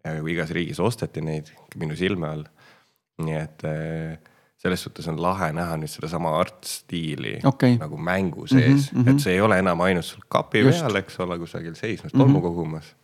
[0.04, 2.44] ja igas riigis osteti neid minu silme all.
[3.18, 4.18] nii et eh,
[4.60, 7.76] selles suhtes on lahe näha nüüd sedasama art-stiili Okei.
[7.80, 9.08] nagu mängu sees mm, -hmm, mhm.
[9.08, 10.80] et see ei ole enam ainult sul kapi Just.
[10.80, 12.20] peal, eks ole, kusagil seismas Mhm.
[12.20, 12.94] tolmu kogumas.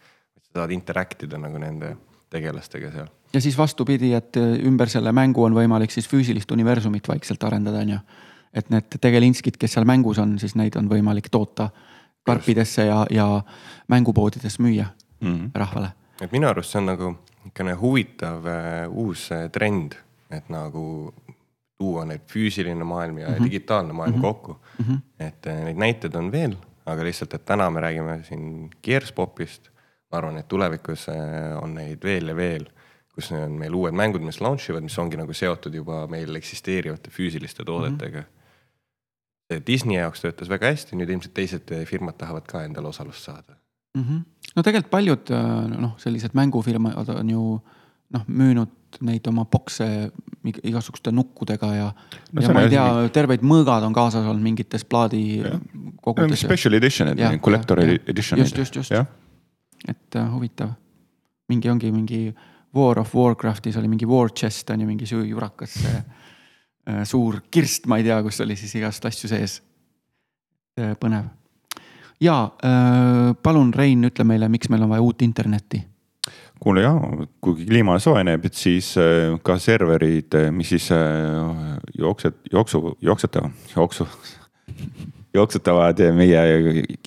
[0.43, 1.97] sa saad interact ida nagu nende
[2.33, 3.09] tegelastega seal.
[3.35, 7.85] ja siis vastupidi, et äh, ümber selle mängu on võimalik siis füüsilist universumit vaikselt arendada,
[7.85, 7.99] on ju.
[8.55, 11.71] et need tegelinskid, kes seal mängus on, siis neid on võimalik toota
[12.25, 13.29] karpidesse ja, ja
[13.91, 14.91] mängupoodides müüa
[15.23, 15.51] Mhm.
[15.55, 15.93] rahvale.
[16.21, 19.95] et minu arust see on nagu niisugune huvitav äh, uus äh, trend,
[20.31, 21.13] et nagu
[21.79, 23.45] tuua need füüsiline maailm ja mm -hmm.
[23.45, 24.23] digitaalne maailm mm -hmm.
[24.23, 24.85] kokku mm.
[24.85, 25.01] -hmm.
[25.19, 29.69] et eh, neid näiteid on veel, aga lihtsalt, et täna me räägime siin Gearspopist.
[30.13, 32.69] Ma arvan, et tulevikus eh, on neid veel ja veel,
[33.13, 37.11] kus on meil uued mängud, mis launch ivad, mis ongi nagu seotud juba meil eksisteerivate
[37.11, 38.29] füüsiliste toodetega mm.
[38.29, 38.39] -hmm
[39.67, 43.57] Disney jaoks töötas väga hästi, nüüd ilmselt teised firmad tahavad ka endale osalust saada
[43.99, 44.03] mm.
[44.03, 44.21] -hmm.
[44.57, 47.43] no tegelikult paljud äh, noh, sellised mängufirmad on ju
[48.13, 49.87] noh, müünud neid oma bokse
[50.63, 51.93] igasuguste nukkudega ja
[52.33, 52.43] no,.
[52.43, 56.45] ja ma ei tea mingi..., terveid mõõgad on kaasas olnud mingites plaadikogudes.
[56.45, 58.45] Special edition'id, collector edition'id.
[58.45, 58.93] just, just, just.
[59.89, 60.73] Et uh, huvitav.
[61.49, 62.35] mingi ongi mingi
[62.75, 67.99] War of Warcraftis oli mingi war chest on ju mingi jurakas uh, suur kirst, ma
[67.99, 69.61] ei tea, kus oli siis igast asju sees
[70.99, 71.29] põnev.
[72.21, 72.51] ja
[73.43, 75.83] palun, Rein, ütle meile, miks meil on vaja uut internetti
[76.63, 76.99] kuule jaa,
[77.43, 81.01] kui kliima soojeneb, et siis äh, ka serverid, äh, mis siis äh,
[81.99, 84.07] jooksed, jooksu, jooksetavad, jooksu,
[85.35, 86.43] jooksutavad meie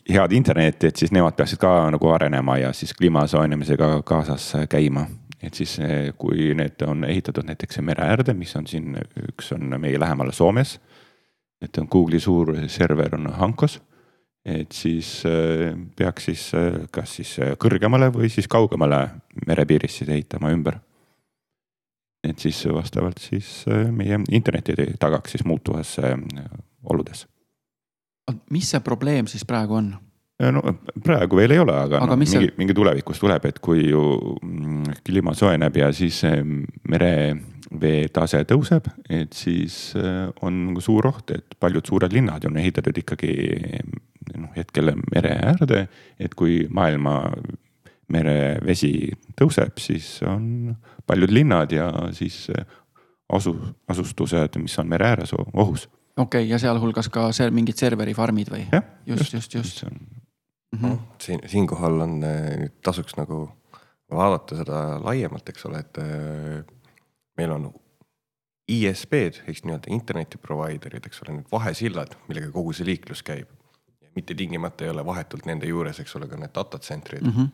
[0.09, 5.07] head internetti, et siis nemad peaksid ka nagu arenema ja siis kliima soojenemisega kaasas käima.
[5.43, 5.77] et siis,
[6.17, 8.95] kui need on ehitatud näiteks mere äärde, mis on siin,
[9.29, 10.79] üks on meie lähemal Soomes.
[11.61, 13.81] et on Google'i suur server on Hankos
[14.45, 16.51] et siis äh, peaks siis
[16.91, 19.07] kas siis kõrgemale või siis kaugemale
[19.47, 20.77] merepiirist siis ehitama ümber.
[22.23, 25.97] et siis vastavalt siis meie interneti tagaks siis muutuvas
[26.83, 27.27] oludes.
[28.53, 29.93] Mis see probleem siis praegu on?
[30.51, 30.61] no
[31.03, 34.01] praegu veel ei ole, aga, aga no, mingi see..., mingi tulevikus tuleb, et kui ju
[34.41, 36.21] mm, kliima soojeneb ja siis
[36.91, 39.77] merevee tase tõuseb, et siis
[40.43, 43.35] on nagu suur oht, et paljud suured linnad on ehitatud ikkagi
[44.35, 45.85] noh hetkel mere äärde,
[46.19, 47.21] et kui maailma
[48.11, 50.75] merevesi tõuseb, siis on
[51.07, 52.43] paljud linnad ja siis
[53.33, 53.55] asu,
[53.87, 55.87] asustused, mis on mere ääres ohus.
[56.17, 58.65] Okei okay,, ja sealhulgas ka see mingid serveri farm'id või?
[59.05, 59.83] just, just, just, just..
[60.75, 60.99] Mm -hmm.
[61.21, 63.49] siin, siinkohal on, nüüd tasuks nagu
[64.11, 65.97] vaadata seda laiemalt, eks ole, et
[67.37, 67.69] meil on
[68.67, 73.51] ISP-d ehk nii-öelda interneti provider'id, eks ole, need vahesillad, millega kogu see liiklus käib
[74.15, 77.31] mitte tingimata ei ole vahetult nende juures, eks ole, ka need datatsenterid mm.
[77.31, 77.49] -hmm.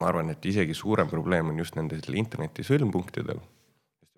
[0.00, 3.40] ma arvan, et isegi suurem probleem on just nendel interneti sõlmpunktidel.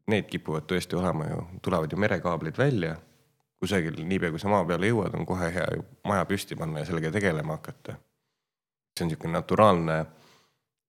[0.07, 2.97] Need kipuvad tõesti olema ju, tulevad ju merekaablid välja.
[3.61, 5.67] Kusagil niipea, kui sa maa peale jõuad, on kohe hea
[6.05, 7.97] maja püsti panna ja sellega tegelema hakata.
[8.95, 10.05] see on niisugune naturaalne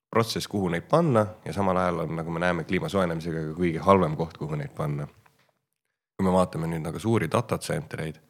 [0.10, 3.80] protsess, kuhu neid panna ja samal ajal on, nagu me näeme, kliima soojenemisega ka kõige
[3.80, 5.08] halvem koht, kuhu neid panna.
[6.16, 8.22] kui me vaatame nüüd nagu suuri datatsentereid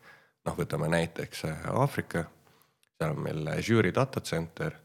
[0.46, 2.26] noh, võtame näiteks äh, Aafrika,
[2.96, 4.82] seal on meil Azure'i data center.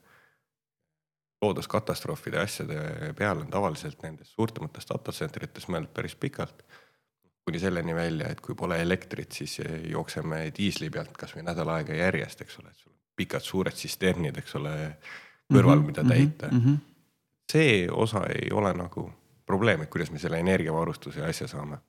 [1.40, 6.64] looduskatastroofide asjade peale on tavaliselt nendes suurtemates data center ites mõeldud päris pikalt.
[7.50, 9.58] Kuni selleni välja, et kui pole elektrit, siis
[9.90, 14.38] jookseme diisli pealt kasvõi nädal aega järjest, eks ole, et sul on pikad suured tsisternid,
[14.38, 14.74] eks ole,
[15.50, 16.64] kõrval mm, -hmm, mida täita mm.
[16.64, 16.78] -hmm.
[17.52, 19.10] see osa ei ole nagu
[19.46, 21.82] probleem, et kuidas me selle energiavarustuse asja saame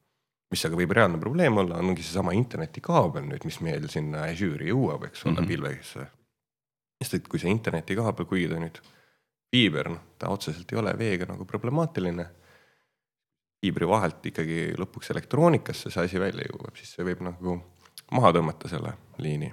[0.52, 5.08] mis aga võib reaalne probleem olla, ongi seesama internetikaabel nüüd, mis meil sinna Azure'i jõuab,
[5.08, 6.08] eks ole mm -hmm., pilvesse.
[7.02, 8.76] sest et kui see internetikaabel, kuigi ta nüüd
[9.52, 12.26] fiiber, noh, ta otseselt ei ole veega nagu problemaatiline.
[13.62, 17.60] Fiibri vahelt ikkagi lõpuks elektroonikasse see asi välja jõuab, siis see võib nagu
[18.12, 19.52] maha tõmmata selle liini.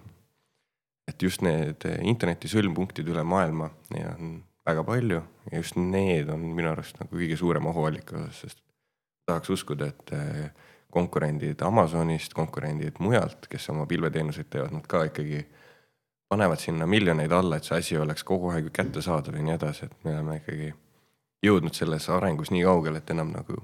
[1.09, 3.71] et just need interneti sõlmpunktid üle maailma
[4.14, 8.61] on väga palju ja just need on minu arust nagu kõige suurem ohuallikas, sest
[9.29, 10.12] tahaks uskuda, et
[10.92, 15.42] konkurendid Amazonist, konkurendid mujalt, kes oma pilveteenuseid teevad, nad ka ikkagi
[16.29, 20.05] panevad sinna miljoneid alla, et see asi oleks kogu aeg kättesaadav ja nii edasi, et
[20.05, 20.71] me oleme ikkagi
[21.44, 23.61] jõudnud selles arengus nii kaugele, et enam nagu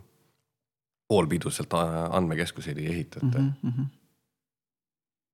[1.09, 1.75] poolpiduselt
[2.11, 3.53] andmekeskuseid ei ehitata mm.
[3.63, 3.87] -hmm.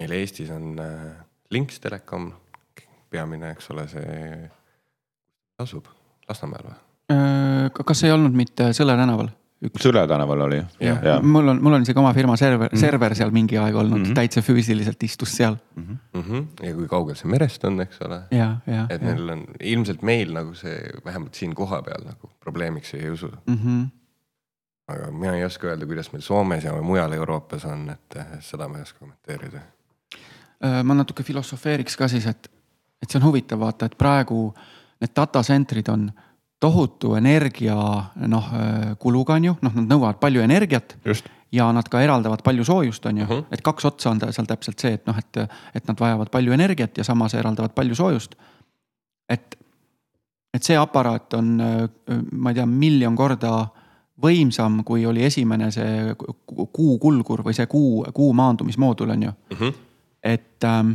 [0.00, 2.32] meil Eestis on äh, Links Telekom,
[3.10, 4.50] peamine, eks ole, see
[5.58, 5.86] asub
[6.28, 6.78] Lasnamäel või?
[7.10, 9.30] Äh, kas ei olnud mitte Sõle tänaval?
[9.60, 9.82] üks.
[9.84, 10.60] Sõle tänaval oli.
[11.22, 14.06] mul on, mul on isegi oma firma server mm., server seal mingi aeg olnud mm,
[14.08, 14.16] -hmm.
[14.16, 15.98] täitsa füüsiliselt istus seal mm.
[16.14, 16.46] -hmm.
[16.66, 18.22] ja kui kaugel see merest on, eks ole.
[18.88, 23.56] et neil on ilmselt meil nagu see vähemalt siin kohapeal nagu probleemiks ei usu mm.
[23.56, 23.88] -hmm.
[24.90, 28.68] Aga mina ei oska öelda, kuidas meil Soomes ja mujal Euroopas on, et eh, seda
[28.68, 29.62] ma ei oska kommenteerida.
[30.64, 32.50] Äh, ma natuke filosofeeriks ka siis, et,
[33.02, 34.48] et see on huvitav vaata, et praegu
[35.00, 36.10] need data center'id on
[36.60, 37.74] tohutu energia
[38.28, 38.48] noh
[39.00, 40.98] kuluga on ju, noh, nad nõuavad palju energiat.
[41.52, 43.44] ja nad ka eraldavad palju soojust, on ju uh, -huh.
[43.50, 45.36] et kaks otsa on seal täpselt see, et noh, et,
[45.74, 48.34] et nad vajavad palju energiat ja samas eraldavad palju soojust.
[49.28, 49.58] et,
[50.54, 51.62] et see aparaat on,
[52.32, 53.68] ma ei tea, miljon korda
[54.22, 59.56] võimsam, kui oli esimene see ku- kuukulgur või see kuu, kuu maandumismoodul on ju mm.
[59.56, 59.74] -hmm.
[60.22, 60.92] et ähm,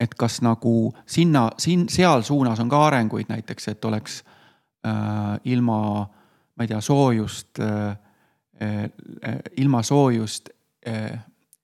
[0.00, 4.22] et kas nagu sinna, siin, seal suunas on ka arenguid näiteks, et oleks
[4.86, 6.06] äh, ilma,
[6.56, 7.98] ma ei tea, soojust äh,,
[8.62, 8.88] äh,
[9.56, 10.48] ilma soojust
[10.88, 11.18] äh,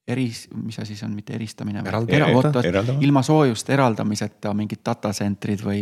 [0.06, 1.82] eris, mis asi see on, mitte eristamine.
[1.86, 3.02] Eraldamata, eraldama.
[3.02, 5.80] ilma soojust eraldamiseta mingid data center'id või,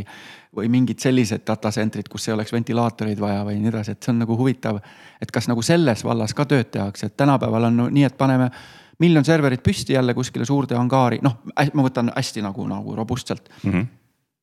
[0.57, 4.15] või mingid sellised data center'id, kus ei oleks ventilaatoreid vaja või nii edasi, et see
[4.15, 4.81] on nagu huvitav.
[5.21, 8.51] et kas nagu selles vallas ka tööd tehakse, et tänapäeval on no nii, et paneme
[8.99, 11.41] miljon serverit püsti jälle kuskile suurde angaari, noh,
[11.75, 13.73] ma võtan hästi nagu, nagu robustselt mm.
[13.73, 13.87] -hmm.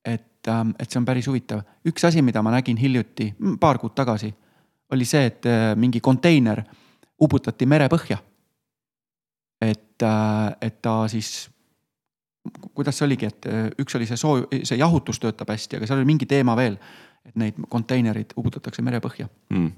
[0.06, 0.48] et,
[0.80, 1.62] et see on päris huvitav.
[1.88, 4.34] üks asi, mida ma nägin hiljuti, paar kuud tagasi,
[4.92, 6.64] oli see, et äh, mingi konteiner
[7.22, 8.18] uputati merepõhja.
[9.62, 10.04] et,
[10.62, 11.50] et ta siis,
[12.74, 16.02] kuidas see oligi, et äh, üks oli see soo-, see jahutus töötab hästi, aga seal
[16.02, 16.78] oli mingi teema veel,
[17.28, 19.30] et neid konteinerid uputatakse merepõhja.
[19.54, 19.72] Mm.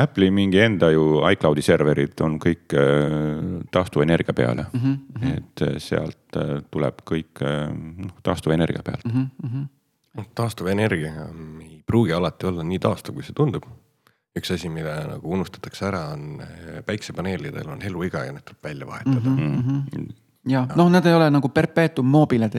[0.00, 3.40] Apple'i mingi enda ju iCloudi serverid on kõik äh,
[3.74, 4.80] taastuvenergia peale mm.
[4.80, 5.36] Mhm, -hmm.
[5.36, 9.26] et äh, sealt äh, tuleb kõik äh, noh taastuvenergia pealt mm.
[9.42, 9.64] mhm,
[10.34, 11.26] taastuvenergia
[11.62, 13.66] ei pruugi alati olla nii taastuv, kui see tundub.
[14.38, 18.86] Üks asi, mida nagu unustatakse ära, on eh, päiksepaneelidel on eluiga ja need tuleb välja
[18.86, 19.38] vahetada mm.
[19.38, 19.80] -hmm.
[19.90, 20.12] -hmm.
[20.52, 22.06] ja noh, nad ei ole nagu perpetuum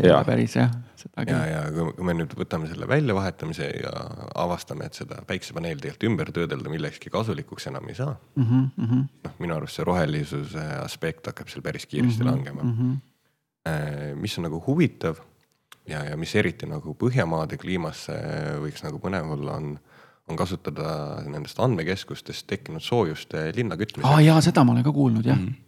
[0.07, 0.17] Jaa.
[0.17, 0.71] ole päris jah,
[1.27, 3.93] ja, ja kui me nüüd võtame selle väljavahetamise ja
[4.35, 8.19] avastame, et seda päiksepaneeli tegelikult ümber töödelda millekski kasulikuks enam ei saa.
[8.35, 8.67] Mhm,
[9.23, 12.31] noh, minu arust see rohelisuse aspekt hakkab seal päris kiiresti mm -hmm.
[12.31, 12.69] langema mm.
[12.69, 12.91] mhm.
[12.91, 14.15] -hmm.
[14.15, 15.15] mis on nagu huvitav
[15.87, 18.15] ja, ja mis eriti nagu Põhjamaade kliimasse
[18.63, 19.75] võiks nagu põnev olla, on,
[20.31, 20.93] on kasutada
[21.27, 25.67] nendest andmekeskustest tekkinud soojust linna kütmiseks aa jaa, seda ma olen ka kuulnud jah mm.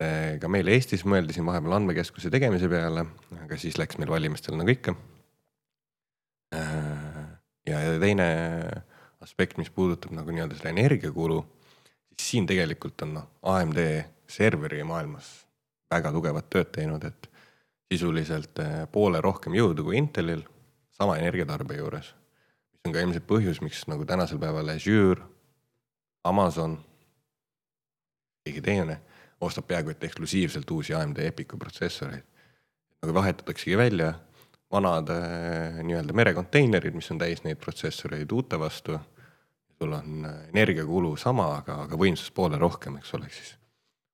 [0.00, 3.02] Eh, ka meil Eestis mõeldi siin vahepeal andmekeskuse tegemise peale,
[3.36, 4.94] aga siis läks meil valimistel nagu ikka.
[7.68, 8.28] ja, ja teine
[9.20, 11.42] aspekt, mis puudutab nagu nii-öelda seda energiakulu,
[12.14, 13.82] siis siin tegelikult on noh, AMD
[14.30, 15.28] serveri maailmas
[15.92, 17.28] väga tugevat tööd teinud, et
[17.92, 20.46] sisuliselt eh, poole rohkem jõudu kui Intelil
[20.96, 22.14] sama energiatarbe juures.
[22.80, 25.20] Mis on ka ilmselt põhjus, miks nagu tänasel päeval Azure,
[26.24, 26.78] Amazon,
[28.44, 29.00] keegi teine
[29.40, 32.24] ostab peaaegu et eksklusiivselt uusi AMD Epicu protsessoreid.
[33.02, 34.14] nagu vahetataksegi välja
[34.72, 38.98] vanad äh, nii-öelda merekonteinerid, mis on täis neid protsessoreid uute vastu.
[39.78, 43.56] sul on äh, energiakulu sama, aga, aga võimsust poole rohkem, eks ole, siis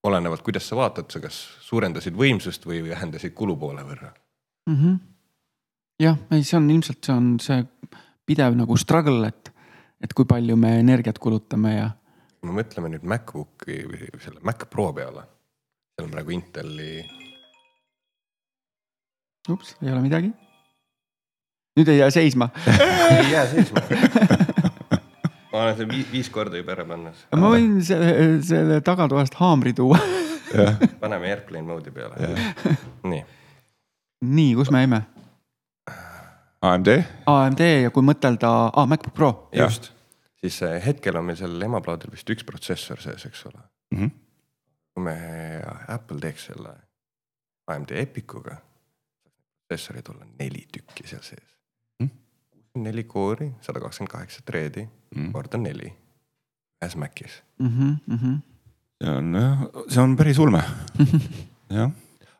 [0.02, 4.12] olenevalt, kuidas sa vaatad, sa kas suurendasid võimsust või vähendasid kulu poole võrra.
[4.66, 4.74] mm.
[4.74, 4.98] -hmm.
[6.00, 7.62] jah, ei, see on ilmselt, see on see
[8.26, 9.52] pidev nagu struggle, et,
[10.02, 11.90] et kui palju me energiat kulutame ja
[12.40, 15.24] kui me mõtleme nüüd MacBooki või selle Mac Pro peale,
[15.96, 16.90] seal on praegu Inteli
[19.52, 20.32] ups, ei ole midagi.
[21.76, 22.48] nüüd ei jää seisma.
[23.18, 23.80] ei jää seisma.
[25.52, 27.26] ma olen selle viis, korda juba ära pannud.
[27.36, 28.12] ma võin selle,
[28.46, 29.98] selle tagatoast haamri tuua.
[31.00, 32.32] paneme airplane mode'i peale.
[33.10, 33.22] nii,
[34.22, 35.02] nii, kus me jäime?
[36.66, 36.88] AMD,
[37.30, 39.30] AMD ja kui mõtelda ah,, MacBook Pro.
[39.56, 39.92] just.
[40.40, 43.60] siis äh, hetkel on meil sellel emaplaadil vist üks protsessor sees, eks ole.
[43.94, 44.10] Mhm.
[44.94, 45.16] kui me
[45.92, 46.72] Apple teeks selle
[47.68, 48.56] AMD Epicuga,
[49.68, 51.52] protsessoreid olla neli tükki seal sees
[52.00, 52.10] Mhm..
[52.86, 55.30] neli koori, sada kakskümmend kaheksa thread'i Mhm.
[55.32, 55.92] korda neli
[56.82, 57.42] ühes Macis.
[57.58, 58.40] Mm -hmm.
[59.02, 60.62] see on jah, see on päris ulme.
[61.78, 61.90] jah,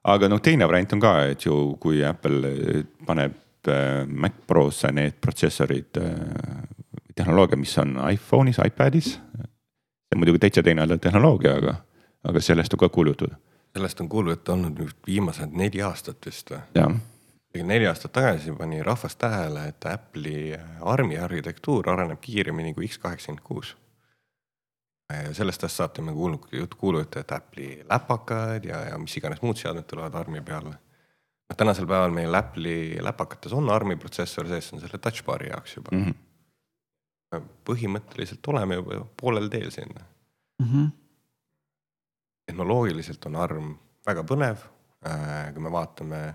[0.05, 3.33] aga noh, teine variant on ka, et ju kui Apple eh, paneb
[3.69, 5.99] äh, Mac Prosse need protsessorid,
[7.17, 9.17] tehnoloogia, mis on iPhone'is, iPad'is.
[9.17, 11.75] see on muidugi täitsa teine tehnoloogia, aga,
[12.29, 13.35] aga sellest on ka kuulutud,
[13.77, 16.97] sellest on kuulu juttu olnud nüüd viimased neli aastat vist või?
[17.65, 23.45] neli aastat tagasi pani rahvas tähele, et Apple'i ARM-i arhitektuur areneb kiiremini kui X kaheksakümmend
[23.45, 23.77] kuus.
[25.33, 29.57] sellest ajast saati me kuulnud jutt, kuulujutte, et Apple'i läpakad ja, ja mis iganes muud
[29.57, 30.75] seadmed tulevad ARM-i peale.
[31.49, 35.51] noh, tänasel päeval meil Apple'i läpakates on ARM-i protsessor sees, see on selle touch bar'i
[35.51, 36.15] jaoks juba mm.
[36.15, 37.51] -hmm.
[37.69, 40.05] põhimõtteliselt oleme juba poolel teel sinna.
[40.63, 40.91] Mm -hmm.
[42.47, 43.77] tehnoloogiliselt on ARM
[44.07, 44.57] väga põnev.
[45.55, 46.35] kui me vaatame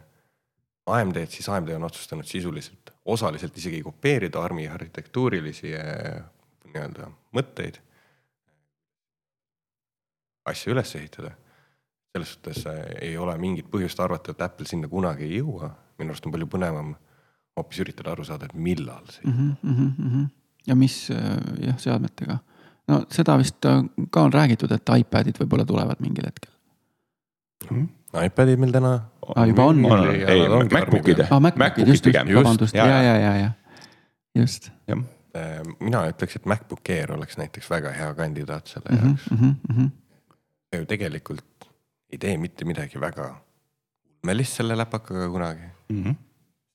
[0.85, 6.21] AMD-d, siis AMD on otsustanud sisuliselt osaliselt isegi kopeerida ARM-i arhitektuurilisi eh,
[6.73, 7.79] nii-öelda mõtteid.
[10.45, 11.31] asja üles ehitada.
[12.11, 15.71] Selles suhtes eh, ei ole mingit põhjust arvata, et Apple sinna kunagi ei jõua.
[15.99, 16.95] minu arust on palju põnevam
[17.57, 19.37] hoopis üritada aru saada, et millal see mm.
[19.63, 20.27] -hmm, mm -hmm.
[20.67, 22.37] ja mis äh, jah, seadmetega.
[22.87, 26.51] no seda vist äh, ka on räägitud, et iPadid võib-olla tulevad mingil hetkel.
[28.25, 28.99] iPadid meil täna.
[29.35, 29.85] Aa, juba on.
[30.27, 31.19] ei, MacBookid.
[31.29, 33.51] aa, MacBookid, just, just, vabandust, ja, ja, ja, ja
[34.35, 34.71] just.
[34.87, 34.97] jah,
[35.35, 39.31] äh, mina ütleks, et MacBook Air oleks näiteks väga hea kandidaat selle Mhm, jaoks.
[39.31, 39.87] mhm, mhm.
[40.71, 41.50] ta ju tegelikult
[42.11, 43.31] ei tee mitte midagi väga
[44.21, 45.61] ulmelist selle läpakaga kunagi.
[45.89, 46.03] mm.
[46.03, 46.15] -hmm.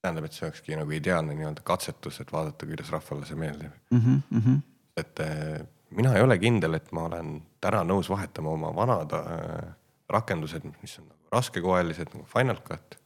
[0.03, 3.73] tähendab, et see olekski nagu ideaalne nii-öelda katsetus, et vaadata, kuidas rahvale see meeldib.
[3.91, 4.59] Mhm, mhm.
[4.97, 9.73] et äh, mina ei ole kindel, et ma olen täna nõus vahetama oma vanad äh,
[10.09, 12.99] rakendused, mis on nagu raskekoelised nagu Final Cut,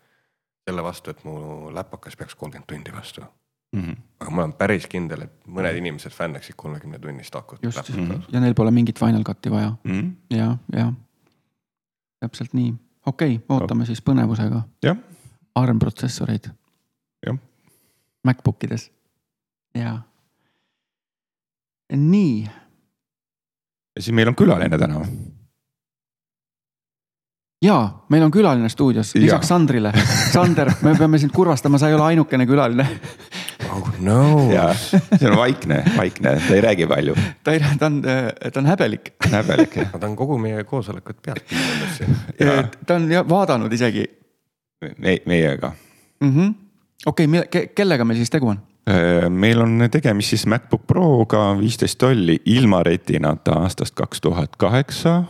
[0.68, 3.22] selle vastu, et mu läpakas peaks kolmkümmend tundi vastu.
[3.72, 3.96] Mm -hmm.
[4.20, 7.62] aga ma olen päris kindel, et mõned inimesed fännaksid kolmekümne tunnist akut.
[7.62, 7.90] just,
[8.32, 10.36] ja neil pole mingit Final Cut'i vaja Mm -hmm.
[10.36, 10.92] ja, ja
[12.20, 12.74] täpselt nii,
[13.06, 14.62] okei okay,, ootame siis põnevusega
[15.54, 16.50] ARM protsessoreid
[18.24, 18.90] MacBook ides
[19.74, 19.98] ja.
[21.92, 22.44] nii,
[23.96, 25.00] ja siis meil on külaline täna.
[27.64, 29.24] ja meil on külaline stuudios, Jaa.
[29.24, 29.92] lisaks Sandrile.
[30.32, 32.88] Sander, me peame sind kurvastama, sa ei ole ainukene külaline.
[34.04, 34.20] No
[34.56, 38.00] ja see on vaikne, vaikne, ta ei räägi palju, ta ei, ta on,
[38.52, 39.12] ta on häbelik.
[39.30, 39.76] häbelik.
[39.92, 42.16] ma tahan kogu meie koosolekut pealt piirama siin.
[42.86, 44.06] ta on jah vaadanud isegi
[44.98, 45.72] me, meiega.
[46.20, 46.54] mm -hmm..
[47.06, 48.60] okei okay,, kellega meil siis tegu on?
[49.28, 55.22] meil on tegemist siis MacBook Proga viisteist tolli ilma retinata aastast kaks tuhat kaheksa,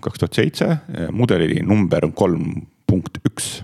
[0.00, 0.76] kaks tuhat seitse,
[1.12, 3.62] mudeli number on kolm punkt üks.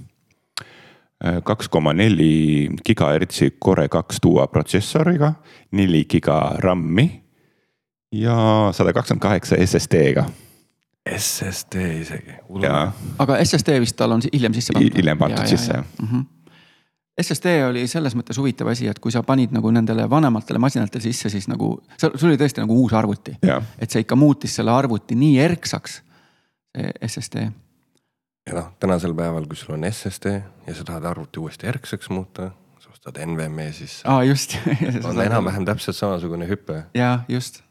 [1.45, 5.33] Kaks koma neli gigahertsi Core kaks duo protsessoriga,
[5.73, 7.07] neli giga RAM-i
[8.13, 8.37] ja
[8.73, 10.27] sada kakskümmend kaheksa SSD-ga
[11.07, 12.35] SSD isegi.
[12.63, 15.85] ja aga SSD vist tal on hiljem sisse Hi- hiljem pandud sisse, jah.
[16.03, 16.09] mm.
[16.09, 16.25] -hmm.
[17.23, 21.31] SSD oli selles mõttes huvitav asi, et kui sa panid nagu nendele vanematele masinatele sisse,
[21.33, 23.39] siis nagu, sul oli tõesti nagu uus arvuti.
[23.79, 26.03] Et see ikka muutis selle arvuti nii erksaks,
[26.77, 27.47] see SSD.
[28.47, 30.33] Ja noh, tänasel päeval, kui sul on SSD
[30.67, 32.51] ja sa tahad arvuti uuesti erksaks muuta,
[32.83, 34.03] sa ostad NVMe sisse.
[34.09, 34.59] aa, just.
[35.09, 36.85] on enam-vähem täpselt samasugune hüpe.
[36.95, 37.63] ja just,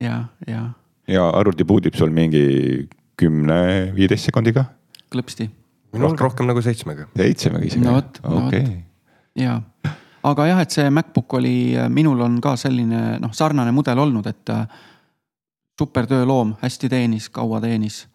[0.00, 0.70] ja, ja
[1.08, 2.88] ja arvuti puudib sul mingi
[3.18, 4.64] kümne, viieteist sekundiga,
[5.12, 5.50] klõpsti
[5.92, 7.08] minust rohkem nagu seitsmega.
[7.16, 7.84] seitsmega isegi.
[7.84, 8.46] No vot, no vot.
[8.48, 8.78] okei,
[9.38, 9.58] ja,
[10.28, 11.56] aga jah, et see MacBook oli,
[11.92, 14.64] minul on ka selline noh, sarnane mudel olnud, et äh,
[15.78, 18.06] super tööloom, hästi teenis, kaua teenis.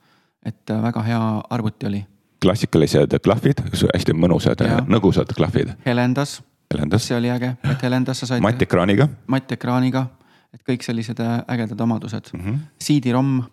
[0.45, 2.03] Et äh, väga hea arvuti oli,
[2.43, 6.41] klassikalised klahvid, hästi mõnusad nõgusad klahvid, helendas,
[6.73, 10.07] helendas, see oli äge, et helendas sa said mattekraaniga mattekraaniga,
[10.53, 12.39] et kõik sellised äh, ägedad omadused mm.
[12.39, 12.45] mm.
[12.45, 12.57] -hmm.
[12.57, 12.83] -hmm.
[12.83, 13.43] CD-ROM,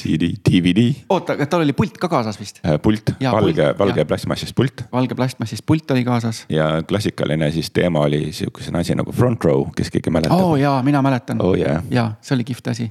[0.00, 4.08] CD, DVD, oota, aga tal oli pult ka kaasas vist, pult, valge pult,, valge jah.
[4.08, 6.44] plastmassist pult valge plastmassist pult oli kaasas.
[6.52, 10.56] ja klassikaline siis teema oli sihukesena asi nagu front row, kes keegi mäletab oo oh,
[10.60, 11.56] jaa, mina mäletan oh,.
[11.58, 11.82] yeah..
[11.90, 12.88] ja see oli kihvt asi.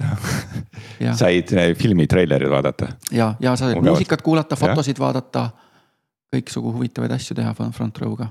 [1.04, 3.96] ja, said äh, filmi treilerid vaadata, ja, ja sa said Mugavalt.
[3.96, 5.48] muusikat kuulata, fotosid vaadata,
[6.34, 8.30] kõiksugu huvitavaid asju teha front- row'ga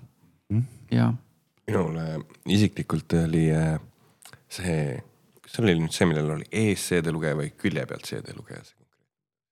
[0.50, 0.64] Mm.
[0.92, 1.12] ja
[1.68, 2.20] minule
[2.50, 3.76] isiklikult oli äh,
[4.50, 4.98] see,
[5.50, 8.62] kas see oli nüüd see, millel oli ees CD-lugeja või külje pealt CD-lugeja?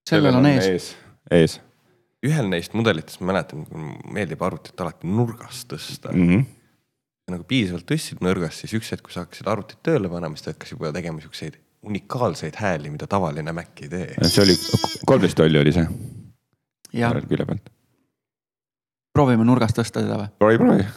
[0.08, 0.68] sellel on ees.
[0.70, 0.90] ees,
[1.34, 1.56] ees.
[2.26, 3.66] ühel neist mudelitest ma mäletan,
[4.14, 6.22] meeldib arvutit alati nurgast tõsta mm..
[6.22, 6.46] Mm -hmm.
[7.34, 10.54] nagu piisavalt tõstsid nõrgast, siis üks hetk, kui sa hakkasid arvutit tööle panema, siis ta
[10.54, 14.14] hakkas juba tegema siukseid unikaalseid hääli, mida tavaline Mac ei tee.
[14.22, 14.56] see oli
[15.06, 15.88] kolmteist tolli oli see
[16.94, 17.70] ja külje pealt.
[19.14, 20.30] proovime nurgast tõsta teda või?
[20.38, 20.92] proovi, proovi,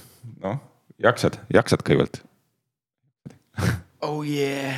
[0.44, 0.66] noh
[1.00, 2.22] jaksad, jaksad kõigepealt.
[4.02, 4.74] Oh yeah.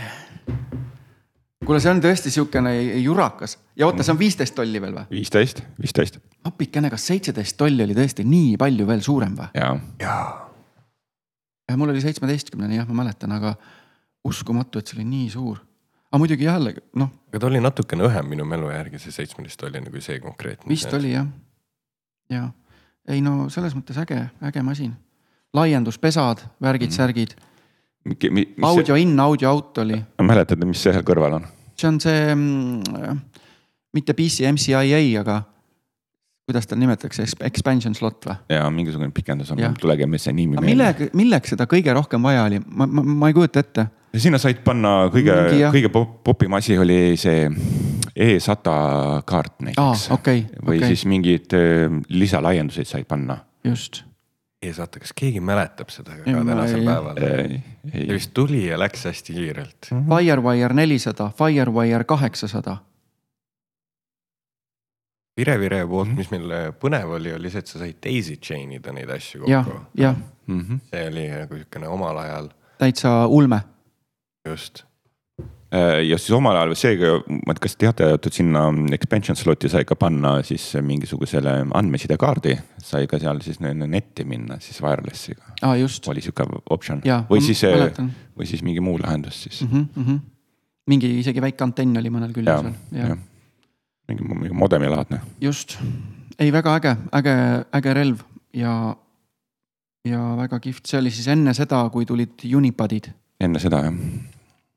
[1.64, 5.08] kuule, see on tõesti siukene jurakas ja oota, see on viisteist tolli veel või?
[5.10, 6.18] viisteist, viisteist
[6.48, 9.50] appikene, kas seitseteist tolli oli tõesti nii palju veel suurem või?
[9.58, 9.74] ja
[11.70, 13.54] ja mul oli seitsmeteistkümnene jah, ma mäletan, aga
[14.28, 15.60] uskumatu, et see oli nii suur.
[16.10, 19.84] aga muidugi jällegi noh, aga ta oli natukene õhem minu mälu järgi, see seitsmeteist oli
[19.84, 20.68] nagu see konkreetne.
[20.68, 21.30] vist oli jah.
[22.30, 22.48] ja
[23.08, 24.92] ei no selles mõttes äge, äge masin.
[25.52, 27.51] laienduspesad, värgid-särgid, mis,
[28.62, 31.46] audio in, audio out oli, mäletad, mis seal kõrval on?
[31.78, 33.22] see on see mm,
[33.96, 35.42] mitte PC MCIA, aga
[36.48, 38.36] kuidas ta nimetatakse, expansion slot või?
[38.52, 42.60] ja mingisugune pikendus on tulegi see nimi aga millega, milleks seda kõige rohkem vaja oli,
[42.66, 43.86] ma, ma, ma ei kujuta ette.
[44.16, 45.36] sinna said panna kõige
[45.74, 47.46] kõige pop- popim asi oli see
[48.12, 48.72] E100
[49.24, 53.38] kaart aa näiteks, okei, või okei, siis mingeid äh, lisalaienduseid said panna.
[53.64, 54.02] just.
[54.62, 57.16] Ees vaata, kas keegi mäletab seda ka Ei, tänasel ei- päeval?
[57.92, 59.88] ei, vist tuli ja läks hästi kiirelt.
[59.90, 62.76] Firewire nelisada, Firewire kaheksasada,
[65.40, 66.16] Vire-Vire poolt, Mhm.
[66.18, 66.50] mis meil
[66.80, 70.80] põnev oli, oli see, et sa said daisy chain ida neid asju kokku., jah, Mhm.
[70.90, 72.48] see oli nagu siukene omal ajal
[72.78, 73.60] täitsa ulme,
[74.48, 74.84] just.
[76.08, 79.86] Ja siis omal ajal seega, ma ei tea, kas teate, et sinna expansion slot'i sai
[79.88, 82.56] ka panna siis mingisugusele andmesidekaardi.
[82.82, 86.08] sai ka seal siis netti minna siis wireless'iga just.
[86.08, 87.00] oli sihuke optsioon
[87.30, 87.62] või siis,
[88.36, 90.18] või siis mingi muu lahendus siis Mm -hmm.
[90.86, 92.62] mingi isegi väike antenn oli mõnel ja
[92.92, 93.16] jah,
[94.08, 95.20] mingi, mingi modemi laadne.
[95.40, 95.78] just.
[96.38, 98.20] ei, väga äge, äge, äge relv
[98.54, 98.96] ja,
[100.04, 103.08] ja väga kihvt, see oli siis enne seda, kui tulid Unipadid.
[103.40, 103.94] enne seda jah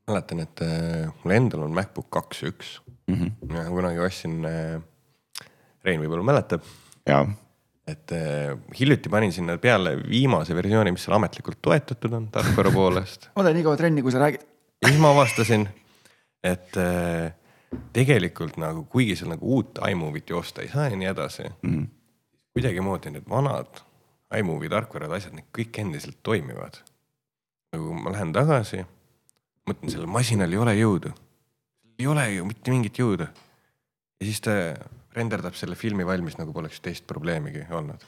[0.09, 2.75] mäletan, et äh, mul endal on MacBook kaks ja üks
[3.07, 3.15] mm.
[3.15, 3.55] -hmm.
[3.55, 4.81] ja kunagi ostsin äh,,
[5.85, 6.63] Rein võib-olla mäletab,
[7.05, 7.19] ja,
[7.87, 13.29] et äh, hiljuti panin sinna peale viimase versiooni, mis seal ametlikult toetatud on tarkvara poolest.
[13.37, 14.47] ma teen nii kaua trenni, kui sa räägid.
[14.81, 15.67] ja siis ma avastasin,
[16.43, 16.73] et
[17.93, 21.69] tegelikult nagu, kuigi seal nagu uut iMovie't joosta ei saa ja nii edasi mm.
[21.69, 21.87] -hmm.
[22.53, 23.81] kuidagimoodi need vanad
[24.39, 26.81] iMovie tarkvarad, asjad, need kõik endiselt toimivad.
[27.75, 28.85] nagu ma lähen tagasi,
[29.69, 31.13] mõtlen, sellel masinal ei ole jõudu.
[31.99, 33.27] ei ole ju mitte mingit jõudu.
[34.19, 34.51] ja siis ta
[35.15, 38.03] renderdab selle filmi valmis, nagu poleks teist probleemigi olnud.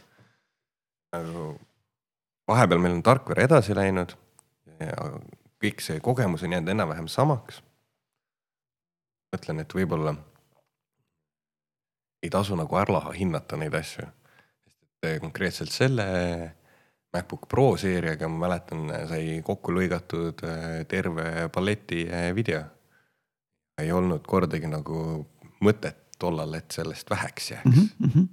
[1.13, 1.59] nagu
[2.47, 4.13] vahepeal meil on tarkvara edasi läinud
[4.79, 4.93] ja
[5.63, 7.61] kõik see kogemus on jäänud enam-vähem samaks.
[9.35, 10.15] mõtlen, et võib-olla
[12.23, 14.05] ei tasu nagu ära hinnata neid asju.
[14.67, 16.05] sest et konkreetselt selle
[17.17, 22.63] MacBook Pro seeriaga ma mäletan, sai kokku lõigatud äh, terve balleti äh, video.
[23.77, 25.25] ei olnud kordagi nagu
[25.61, 27.89] mõtet tollal, et sellest väheks jääks mm.
[27.99, 28.27] Mhm, -hmm.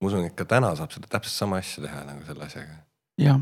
[0.00, 2.78] ma usun, et ka täna saab seda täpselt sama asja teha nagu selle asjaga.
[3.20, 3.40] jah,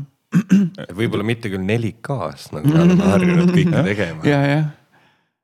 [0.99, 4.25] võib-olla mitte küll 4K-s, nagu me oleme harjunud kõike tegema.
[4.27, 4.63] ja, ja,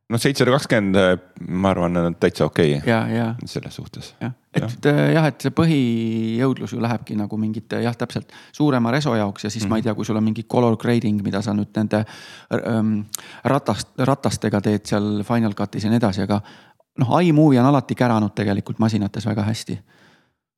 [0.10, 0.97] noh, seitsesada kakskümmend,
[1.49, 4.16] ma arvan, on täitsa okei okay, ja, ja, selles suhtes.
[4.22, 9.14] jah, et äh, jah, et see põhijõudlus ju lähebki nagu mingite jah, täpselt suurema reso
[9.16, 9.70] jaoks ja siis mm -hmm.
[9.70, 12.05] ma ei tea, kui sul on mingi color grading, mida sa nüüd nende
[12.53, 13.01] ähm,
[13.43, 16.41] ratast, ratastega teed seal Final Cutis ja nii edasi, aga
[16.99, 19.80] noh, iMovie on alati käranud tegelikult masinates väga hästi.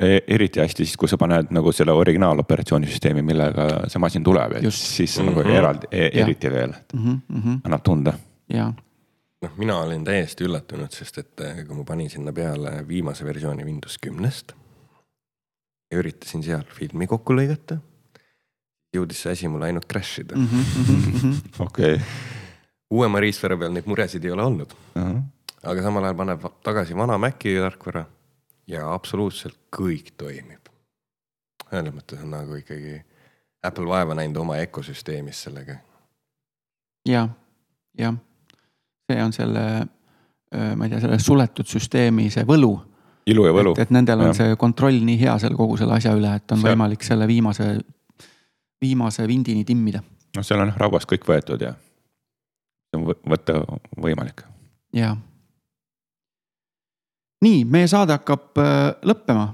[0.02, 2.88] E, eriti hästi siis, kui sa paned nagu selle originaaloperatsiooni
[3.22, 4.78] millega see masin tuleb, et Just.
[4.97, 5.49] siis on nagu Mhm.
[5.49, 6.24] eraldi, Jah.
[6.24, 7.60] eriti veel Mm -hmm.
[7.64, 8.14] annab tunda.
[8.54, 8.74] ja,
[9.42, 13.66] noh, mina olin täiesti üllatunud, sest et eh, kui ma panin sinna peale viimase versiooni
[13.66, 14.54] Windows kümnest
[15.92, 17.80] ja üritasin seal filmi kokku lõigata,
[18.96, 20.64] jõudis see asi mul ainult crash ida mm.
[20.86, 21.36] Mhm,
[21.68, 22.00] okei.
[22.92, 24.74] uuema riistvara peal neid muresid ei ole olnud,
[25.64, 28.06] aga samal ajal paneb tagasi vana Maci tarkvara
[28.72, 30.70] ja absoluutselt kõik toimib.
[31.70, 33.00] selles mõttes on nagu ikkagi
[33.64, 35.76] Apple vaeva näinud oma ökosüsteemis sellega.
[37.08, 37.28] ja,
[37.98, 38.16] jah,
[39.10, 39.66] see on selle,
[40.52, 42.74] ma ei tea, selle suletud süsteemi see võlu
[43.32, 44.36] ilu ja võlu et, nendel on Jah.
[44.39, 47.68] see kontroll nii hea seal kogu selle asja üle, et on See- võimalik selle viimase,
[48.82, 51.74] viimase vindini timmida noh, seal on rauast kõik võetud ja
[52.91, 53.60] see on võ- võtta
[54.02, 54.43] võimalik.
[54.93, 55.16] ja.
[57.45, 59.47] nii, meie saade hakkab äh, lõppema.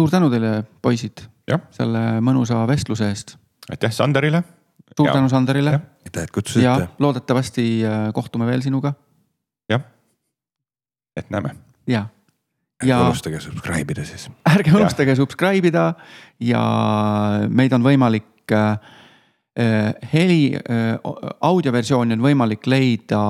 [0.00, 3.36] suur tänu teile, poisid Jah., selle mõnusa vestluse eest.
[3.70, 4.42] aitäh Sanderile.
[4.96, 5.12] Suur Ja.
[5.14, 5.70] tänu Sanderile
[6.04, 6.88] aitäh, et ja kutsusite.
[6.98, 8.92] loodetavasti äh, kohtume veel sinuga
[9.70, 9.80] jah,
[11.16, 11.54] et näeme.
[11.86, 12.06] ja,
[12.82, 14.28] ärge ja unustage subscribe ida siis.
[14.48, 15.94] ärge unustage subscribe ida
[16.40, 16.62] ja
[17.48, 18.78] meid on võimalik äh,
[19.58, 20.96] äh, heli äh,,
[21.40, 23.22] audioversiooni on võimalik leida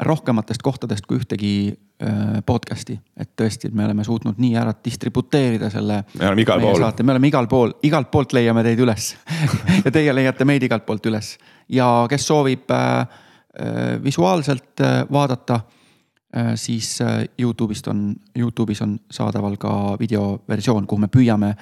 [0.00, 6.02] rohkematest kohtadest kui ühtegi äh, podcast'i, et tõesti, me oleme suutnud nii ära distributeerida selle.
[6.18, 6.84] me oleme igal pool.
[7.02, 9.14] me oleme igal pool, igalt poolt leiame teid üles
[9.84, 11.36] ja teie leiate meid igalt poolt üles
[11.68, 18.98] ja kes soovib äh, äh, visuaalselt äh, vaadata äh,, siis äh, Youtube'ist on, Youtube'is on
[19.10, 21.54] saadaval ka videoversioon, kuhu me püüame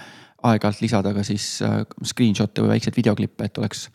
[0.47, 3.89] aeg-ajalt lisada ka siis äh, screenshot'e või väikseid videoklippe, et oleks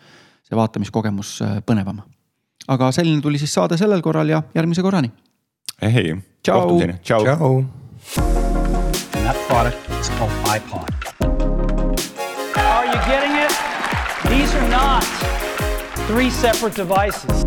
[0.47, 2.01] see vaatamiskogemus äh, põnevam.
[2.67, 5.11] Aga selline tuli siis saade sellel korral ja järgmise korrani.
[5.81, 7.65] ei, kohtumiseni, tšau, tšau..
[9.23, 10.89] that product is called iPod.
[12.57, 13.51] Are you getting it?
[14.29, 15.03] These are not
[16.07, 17.45] three separate devices.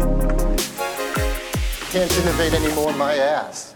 [1.92, 3.73] Can't innovate anymore, my ass.